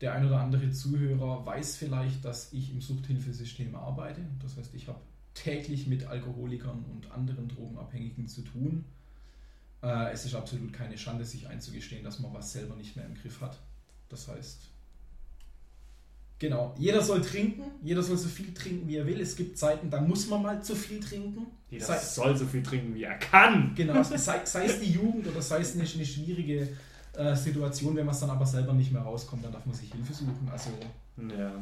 der 0.00 0.12
ein 0.14 0.26
oder 0.26 0.40
andere 0.40 0.70
Zuhörer 0.70 1.44
weiß 1.46 1.76
vielleicht, 1.76 2.24
dass 2.24 2.52
ich 2.52 2.70
im 2.70 2.80
Suchthilfesystem 2.80 3.74
arbeite. 3.74 4.20
Das 4.42 4.56
heißt, 4.56 4.74
ich 4.74 4.88
habe 4.88 5.00
täglich 5.34 5.86
mit 5.86 6.06
Alkoholikern 6.06 6.84
und 6.92 7.10
anderen 7.10 7.48
Drogenabhängigen 7.48 8.28
zu 8.28 8.42
tun. 8.42 8.84
Äh, 9.86 10.10
es 10.12 10.24
ist 10.24 10.34
absolut 10.34 10.72
keine 10.72 10.98
Schande, 10.98 11.24
sich 11.24 11.46
einzugestehen, 11.46 12.02
dass 12.02 12.18
man 12.18 12.34
was 12.34 12.52
selber 12.52 12.74
nicht 12.74 12.96
mehr 12.96 13.06
im 13.06 13.14
Griff 13.14 13.40
hat. 13.40 13.56
Das 14.08 14.26
heißt, 14.26 14.62
genau, 16.40 16.74
jeder 16.76 17.02
soll 17.02 17.20
trinken, 17.20 17.62
jeder 17.84 18.02
soll 18.02 18.16
so 18.16 18.28
viel 18.28 18.52
trinken, 18.52 18.88
wie 18.88 18.96
er 18.96 19.06
will. 19.06 19.20
Es 19.20 19.36
gibt 19.36 19.56
Zeiten, 19.56 19.88
da 19.88 20.00
muss 20.00 20.26
man 20.26 20.42
mal 20.42 20.60
zu 20.60 20.74
viel 20.74 20.98
trinken. 20.98 21.46
Jeder 21.70 21.86
sei, 21.86 21.98
soll 21.98 22.36
so 22.36 22.46
viel 22.46 22.64
trinken, 22.64 22.96
wie 22.96 23.04
er 23.04 23.16
kann. 23.18 23.76
Genau, 23.76 24.02
sei, 24.02 24.44
sei 24.44 24.64
es 24.64 24.80
die 24.80 24.90
Jugend 24.90 25.28
oder 25.28 25.40
sei 25.40 25.60
es 25.60 25.74
eine, 25.74 25.84
eine 25.84 26.04
schwierige 26.04 26.68
äh, 27.12 27.36
Situation, 27.36 27.94
wenn 27.94 28.06
man 28.06 28.14
es 28.14 28.20
dann 28.20 28.30
aber 28.30 28.46
selber 28.46 28.72
nicht 28.72 28.90
mehr 28.90 29.02
rauskommt, 29.02 29.44
dann 29.44 29.52
darf 29.52 29.66
man 29.66 29.74
sich 29.76 29.92
Hilfe 29.92 30.14
suchen. 30.14 30.48
Also 30.50 30.70
ja. 31.16 31.52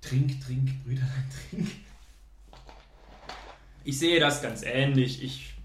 trink, 0.00 0.40
trink, 0.40 0.84
Brüderlein, 0.84 1.30
trink. 1.50 1.68
Ich 3.84 4.00
sehe 4.00 4.18
das 4.18 4.42
ganz 4.42 4.62
ähnlich. 4.64 5.22
Ich 5.22 5.57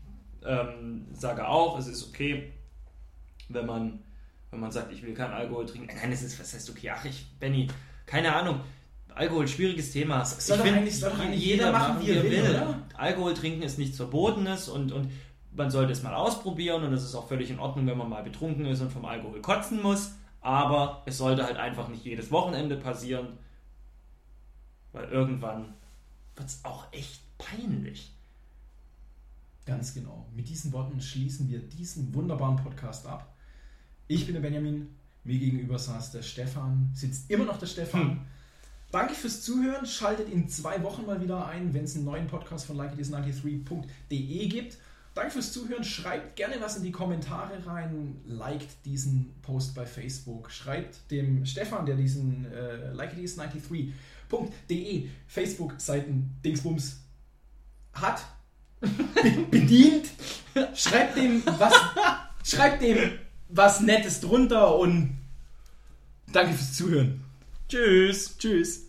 ähm, 0.45 1.07
sage 1.13 1.47
auch, 1.47 1.77
es 1.77 1.87
ist 1.87 2.07
okay, 2.07 2.51
wenn 3.49 3.65
man, 3.65 3.99
wenn 4.51 4.59
man 4.59 4.71
sagt, 4.71 4.91
ich 4.91 5.03
will 5.03 5.13
keinen 5.13 5.33
Alkohol 5.33 5.65
trinken. 5.65 5.95
Nein, 5.95 6.11
es 6.11 6.23
ist, 6.23 6.39
was 6.39 6.53
heißt 6.53 6.69
okay? 6.69 6.91
Ach, 6.91 7.05
ich, 7.05 7.25
Benny, 7.39 7.67
keine 8.05 8.35
Ahnung. 8.35 8.61
Alkohol, 9.15 9.47
schwieriges 9.47 9.91
Thema. 9.91 10.25
Soll 10.25 10.57
ich 10.57 10.63
finde, 10.63 10.89
jeder, 10.89 11.33
jeder 11.33 11.71
machen, 11.71 12.01
wie 12.01 12.11
er 12.11 12.23
will. 12.23 12.31
will. 12.31 12.75
Alkohol 12.95 13.33
trinken 13.33 13.61
ist 13.61 13.77
nichts 13.77 13.97
Verbotenes 13.97 14.67
und, 14.67 14.91
und 14.91 15.11
man 15.51 15.69
sollte 15.69 15.91
es 15.91 16.01
mal 16.01 16.15
ausprobieren 16.15 16.83
und 16.83 16.93
es 16.93 17.03
ist 17.03 17.15
auch 17.15 17.27
völlig 17.27 17.51
in 17.51 17.59
Ordnung, 17.59 17.85
wenn 17.85 17.97
man 17.97 18.09
mal 18.09 18.23
betrunken 18.23 18.65
ist 18.65 18.81
und 18.81 18.91
vom 18.91 19.05
Alkohol 19.05 19.41
kotzen 19.41 19.81
muss. 19.81 20.13
Aber 20.41 21.03
es 21.05 21.19
sollte 21.19 21.45
halt 21.45 21.57
einfach 21.57 21.87
nicht 21.87 22.03
jedes 22.03 22.31
Wochenende 22.31 22.75
passieren, 22.75 23.37
weil 24.91 25.05
irgendwann 25.05 25.73
wird 26.35 26.49
es 26.49 26.65
auch 26.65 26.91
echt 26.91 27.21
peinlich. 27.37 28.11
Ganz 29.65 29.93
genau. 29.93 30.25
Mit 30.35 30.49
diesen 30.49 30.73
Worten 30.73 30.99
schließen 30.99 31.49
wir 31.49 31.59
diesen 31.59 32.13
wunderbaren 32.13 32.57
Podcast 32.57 33.07
ab. 33.07 33.33
Ich 34.07 34.25
bin 34.25 34.33
der 34.33 34.41
Benjamin, 34.41 34.89
mir 35.23 35.39
gegenüber 35.39 35.79
saß 35.79 36.11
der 36.11 36.21
Stefan, 36.21 36.91
sitzt 36.93 37.31
immer 37.31 37.45
noch 37.45 37.57
der 37.57 37.67
Stefan. 37.67 38.01
Hm. 38.01 38.19
Danke 38.91 39.13
fürs 39.15 39.41
Zuhören. 39.41 39.85
Schaltet 39.85 40.29
in 40.29 40.49
zwei 40.49 40.83
Wochen 40.83 41.05
mal 41.05 41.21
wieder 41.21 41.47
ein, 41.47 41.73
wenn 41.73 41.85
es 41.85 41.95
einen 41.95 42.03
neuen 42.05 42.27
Podcast 42.27 42.65
von 42.65 42.77
likeitis93.de 42.77 44.47
gibt. 44.47 44.77
Danke 45.15 45.31
fürs 45.31 45.53
Zuhören. 45.53 45.83
Schreibt 45.83 46.35
gerne 46.35 46.55
was 46.59 46.77
in 46.77 46.83
die 46.83 46.91
Kommentare 46.91 47.65
rein. 47.65 48.21
Liked 48.25 48.85
diesen 48.85 49.33
Post 49.41 49.73
bei 49.73 49.85
Facebook. 49.85 50.51
Schreibt 50.51 51.09
dem 51.09 51.45
Stefan, 51.45 51.85
der 51.85 51.95
diesen 51.95 52.45
äh, 52.51 52.91
likeitis93.de 52.93 55.07
Facebook-Seiten 55.27 56.35
Dingsbums 56.43 56.99
hat, 57.93 58.25
bedient. 59.51 60.07
Schreibt 60.75 61.17
dem 61.17 61.43
was, 61.45 61.73
schreibt 62.43 62.81
dem 62.81 62.97
was 63.49 63.81
Nettes 63.81 64.19
drunter 64.21 64.75
und 64.77 65.17
danke 66.31 66.53
fürs 66.53 66.73
Zuhören. 66.73 67.23
Tschüss. 67.69 68.37
Tschüss. 68.37 68.87